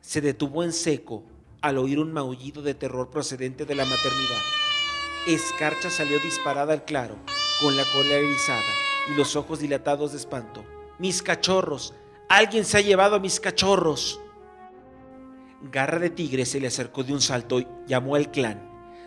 Se 0.00 0.20
detuvo 0.20 0.64
en 0.64 0.72
seco 0.72 1.22
al 1.60 1.78
oír 1.78 2.00
un 2.00 2.12
maullido 2.12 2.60
de 2.60 2.74
terror 2.74 3.08
procedente 3.10 3.64
de 3.64 3.76
la 3.76 3.84
maternidad. 3.84 4.40
Escarcha 5.28 5.90
salió 5.90 6.18
disparada 6.18 6.72
al 6.72 6.84
claro, 6.84 7.16
con 7.60 7.76
la 7.76 7.84
cola 7.92 8.14
erizada 8.14 8.62
y 9.08 9.16
los 9.16 9.36
ojos 9.36 9.60
dilatados 9.60 10.10
de 10.10 10.18
espanto. 10.18 10.64
¡Mis 10.98 11.22
cachorros! 11.22 11.94
¡Alguien 12.28 12.64
se 12.64 12.78
ha 12.78 12.80
llevado 12.80 13.14
a 13.14 13.20
mis 13.20 13.38
cachorros! 13.38 14.20
Garra 15.70 16.00
de 16.00 16.10
Tigre 16.10 16.44
se 16.44 16.58
le 16.58 16.66
acercó 16.66 17.04
de 17.04 17.12
un 17.12 17.20
salto 17.20 17.60
y 17.60 17.68
llamó 17.86 18.16
al 18.16 18.32
clan. 18.32 18.60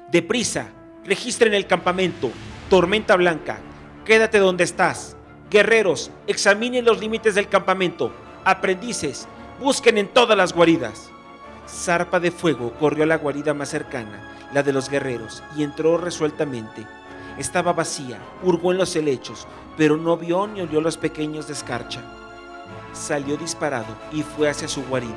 ¡Deprisa! 0.10 0.71
¡Registren 1.04 1.54
el 1.54 1.67
campamento! 1.67 2.32
Tormenta 2.69 3.17
Blanca, 3.17 3.60
quédate 4.06 4.39
donde 4.39 4.63
estás. 4.63 5.17
Guerreros, 5.49 6.10
examinen 6.25 6.86
los 6.86 6.99
límites 6.99 7.36
del 7.36 7.47
campamento. 7.47 8.12
Aprendices, 8.43 9.27
busquen 9.60 9.99
en 9.99 10.08
todas 10.08 10.36
las 10.36 10.53
guaridas. 10.53 11.12
Zarpa 11.67 12.19
de 12.19 12.31
Fuego 12.31 12.73
corrió 12.79 13.03
a 13.03 13.08
la 13.08 13.17
guarida 13.17 13.53
más 13.53 13.69
cercana, 13.69 14.36
la 14.53 14.63
de 14.63 14.73
los 14.73 14.89
guerreros, 14.89 15.43
y 15.55 15.62
entró 15.63 15.97
resueltamente. 15.97 16.86
Estaba 17.38 17.73
vacía, 17.73 18.17
hurgó 18.41 18.71
en 18.71 18.79
los 18.79 18.95
helechos, 18.95 19.47
pero 19.77 19.97
no 19.97 20.17
vio 20.17 20.47
ni 20.47 20.62
oyó 20.62 20.81
los 20.81 20.97
pequeños 20.97 21.47
de 21.47 21.53
escarcha. 21.53 22.01
salió 22.93 23.38
disparado 23.38 23.93
y 24.12 24.23
fue 24.23 24.49
hacia 24.49 24.67
su 24.67 24.84
guarida. 24.86 25.13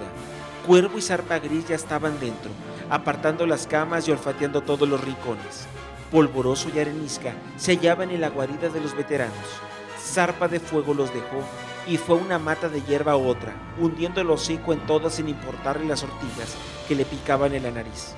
Cuervo 0.67 0.99
y 0.99 1.03
zarpa 1.03 1.39
gris 1.39 1.69
ya 1.69 1.77
estaban 1.77 2.21
dentro, 2.21 2.51
apartando 2.91 3.47
las 3.47 3.67
camas 3.67 4.07
y 4.07 4.11
olfateando 4.11 4.61
todos 4.61 4.87
los 4.87 5.03
rincones. 5.03 5.67
Polvoroso 6.11 6.69
y 6.75 6.81
arenisca 6.81 7.35
se 7.57 7.77
hallaban 7.77 8.11
en 8.11 8.21
la 8.21 8.29
guarida 8.29 8.69
de 8.69 8.81
los 8.81 8.95
veteranos. 8.95 9.61
Zarpa 10.01 10.49
de 10.49 10.61
fuego 10.61 10.95
los 10.95 11.13
dejó 11.13 11.43
y 11.87 11.97
fue 11.97 12.17
una 12.17 12.39
mata 12.39 12.69
de 12.69 12.83
hierba 12.83 13.13
a 13.13 13.17
otra, 13.17 13.55
hundiendo 13.79 14.21
el 14.21 14.31
hocico 14.31 14.73
en 14.73 14.81
todas 14.87 15.15
sin 15.15 15.29
importarle 15.29 15.87
las 15.87 16.03
ortigas 16.03 16.57
que 16.87 16.95
le 16.95 17.05
picaban 17.05 17.55
en 17.55 17.65
la 17.65 17.71
nariz. 17.71 18.15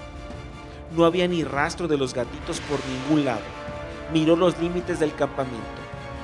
No 0.94 1.04
había 1.04 1.28
ni 1.28 1.44
rastro 1.44 1.86
de 1.86 1.96
los 1.96 2.14
gatitos 2.14 2.60
por 2.60 2.80
ningún 2.86 3.24
lado. 3.24 3.42
Miró 4.12 4.34
los 4.34 4.58
límites 4.58 4.98
del 4.98 5.14
campamento. 5.14 5.58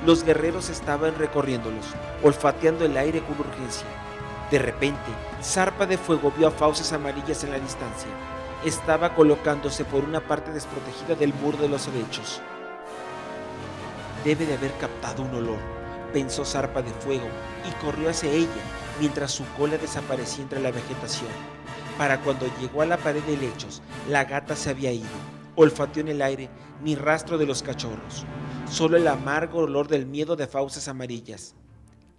Los 0.05 0.23
guerreros 0.23 0.69
estaban 0.69 1.15
recorriéndolos, 1.17 1.85
olfateando 2.21 2.85
el 2.85 2.97
aire 2.97 3.21
con 3.21 3.39
urgencia. 3.39 3.87
De 4.51 4.59
repente, 4.59 5.09
Zarpa 5.41 5.85
de 5.85 5.97
Fuego 5.97 6.33
vio 6.37 6.49
a 6.49 6.51
fauces 6.51 6.91
amarillas 6.91 7.43
en 7.43 7.51
la 7.51 7.59
distancia. 7.59 8.09
Estaba 8.65 9.15
colocándose 9.15 9.85
por 9.85 10.03
una 10.03 10.19
parte 10.19 10.51
desprotegida 10.51 11.15
del 11.15 11.33
muro 11.33 11.57
de 11.57 11.69
los 11.69 11.87
helechos. 11.87 12.41
Debe 14.27 14.45
de 14.45 14.55
haber 14.55 14.73
captado 14.73 15.23
un 15.23 15.33
olor, 15.35 15.57
pensó 16.11 16.43
Zarpa 16.43 16.81
de 16.81 16.91
Fuego 16.91 17.29
y 17.65 17.71
corrió 17.81 18.09
hacia 18.09 18.29
ella 18.29 18.49
mientras 18.99 19.31
su 19.31 19.45
cola 19.55 19.77
desaparecía 19.77 20.43
entre 20.43 20.59
la 20.59 20.69
vegetación. 20.69 21.29
Para 21.97 22.19
cuando 22.19 22.45
llegó 22.59 22.81
a 22.81 22.85
la 22.85 22.97
pared 22.97 23.23
de 23.23 23.35
helechos, 23.35 23.81
la 24.09 24.25
gata 24.25 24.57
se 24.57 24.69
había 24.69 24.91
ido. 24.91 25.07
Olfateó 25.55 26.01
en 26.01 26.09
el 26.09 26.21
aire 26.21 26.49
ni 26.83 26.95
rastro 26.95 27.37
de 27.37 27.45
los 27.45 27.63
cachorros, 27.63 28.25
solo 28.69 28.97
el 28.97 29.07
amargo 29.07 29.59
olor 29.59 29.87
del 29.87 30.05
miedo 30.05 30.35
de 30.35 30.47
fauces 30.47 30.89
amarillas. 30.89 31.55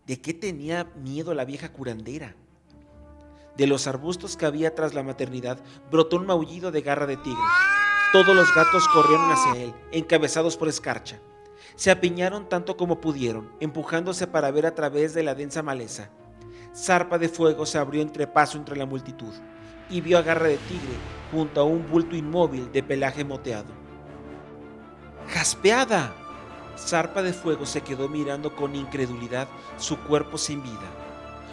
¿De 0.07 0.19
qué 0.19 0.33
tenía 0.33 0.85
miedo 0.97 1.35
la 1.35 1.45
vieja 1.45 1.73
curandera? 1.73 2.37
De 3.59 3.67
los 3.67 3.87
arbustos 3.87 4.39
que 4.39 4.47
había 4.47 4.75
tras 4.75 4.95
la 4.95 5.03
maternidad 5.03 5.59
brotó 5.91 6.17
un 6.17 6.25
maullido 6.25 6.73
de 6.73 6.81
garra 6.81 7.07
de 7.07 7.19
tigre. 7.19 7.43
Todos 8.15 8.35
los 8.35 8.49
gatos 8.55 8.89
corrieron 8.95 9.31
hacia 9.31 9.63
él, 9.63 9.75
encabezados 9.93 10.57
por 10.57 10.69
escarcha. 10.69 11.21
Se 11.79 11.93
apiñaron 11.93 12.49
tanto 12.49 12.77
como 12.77 13.01
pudieron, 13.01 13.53
empujándose 13.61 14.27
para 14.27 14.51
ver 14.51 14.67
a 14.67 14.75
través 14.75 15.15
de 15.15 15.23
la 15.23 15.37
densa 15.37 15.63
maleza. 15.63 16.11
Zarpa 16.75 17.19
de 17.19 17.29
fuego 17.29 17.67
se 17.67 17.79
abrió 17.79 18.03
entre 18.03 18.27
paso 18.27 18.59
entre 18.59 18.75
la 18.75 18.85
multitud 18.85 19.33
y 19.89 20.01
vio 20.01 20.19
a 20.19 20.23
Garra 20.23 20.49
de 20.49 20.57
Tigre 20.57 20.97
junto 21.31 21.61
a 21.61 21.65
un 21.65 21.89
bulto 21.89 22.17
inmóvil 22.17 22.73
de 22.73 22.83
pelaje 22.83 23.25
moteado. 23.25 23.73
¡Jaspeada! 25.29 26.13
Zarpa 26.77 27.23
de 27.23 27.33
fuego 27.33 27.65
se 27.65 27.81
quedó 27.83 28.09
mirando 28.09 28.57
con 28.57 28.75
incredulidad 28.75 29.47
su 29.77 29.97
cuerpo 29.99 30.37
sin 30.37 30.61
vida. 30.61 30.89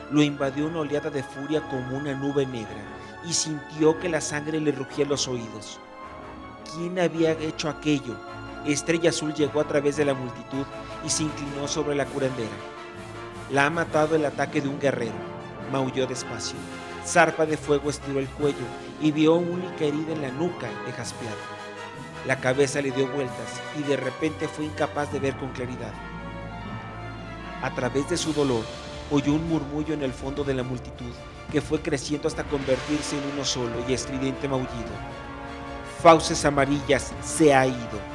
Lo 0.09 0.23
invadió 0.23 0.65
una 0.65 0.79
oleada 0.79 1.11
de 1.11 1.21
furia 1.21 1.61
como 1.69 1.97
una 1.97 2.15
nube 2.15 2.47
negra 2.47 2.83
y 3.29 3.31
sintió 3.31 3.99
que 3.99 4.09
la 4.09 4.21
sangre 4.21 4.59
le 4.59 4.71
rugía 4.71 5.03
en 5.03 5.11
los 5.11 5.27
oídos. 5.27 5.79
¿Quién 6.73 6.97
había 6.97 7.33
hecho 7.33 7.69
aquello? 7.69 8.15
Estrella 8.73 9.09
Azul 9.09 9.33
llegó 9.33 9.61
a 9.61 9.67
través 9.67 9.97
de 9.97 10.05
la 10.05 10.13
multitud 10.13 10.65
y 11.05 11.09
se 11.09 11.23
inclinó 11.23 11.67
sobre 11.67 11.95
la 11.95 12.05
curandera. 12.05 12.55
La 13.51 13.67
ha 13.67 13.69
matado 13.69 14.15
el 14.15 14.25
ataque 14.25 14.61
de 14.61 14.67
un 14.67 14.79
guerrero, 14.79 15.13
maulló 15.71 16.07
despacio. 16.07 16.57
Zarpa 17.05 17.45
de 17.45 17.57
fuego 17.57 17.89
estiró 17.89 18.19
el 18.19 18.27
cuello 18.27 18.65
y 18.99 19.11
vio 19.11 19.35
única 19.35 19.85
herida 19.85 20.13
en 20.13 20.21
la 20.23 20.31
nuca 20.31 20.67
de 20.85 20.91
jaspeado. 20.93 21.37
La 22.25 22.39
cabeza 22.39 22.81
le 22.81 22.89
dio 22.89 23.07
vueltas 23.07 23.61
y 23.77 23.83
de 23.83 23.97
repente 23.97 24.47
fue 24.47 24.65
incapaz 24.65 25.13
de 25.13 25.19
ver 25.19 25.37
con 25.37 25.51
claridad. 25.51 25.93
A 27.61 27.69
través 27.75 28.09
de 28.09 28.17
su 28.17 28.33
dolor, 28.33 28.63
oyó 29.11 29.33
un 29.33 29.47
murmullo 29.47 29.93
en 29.93 30.01
el 30.01 30.11
fondo 30.11 30.43
de 30.43 30.55
la 30.55 30.63
multitud 30.63 31.11
que 31.51 31.61
fue 31.61 31.81
creciendo 31.81 32.27
hasta 32.27 32.43
convertirse 32.43 33.15
en 33.17 33.33
uno 33.33 33.45
solo 33.45 33.75
y 33.87 33.93
estridente 33.93 34.47
maullido. 34.47 34.69
Fauces 36.01 36.43
amarillas 36.45 37.13
se 37.23 37.53
ha 37.53 37.67
ido. 37.67 38.14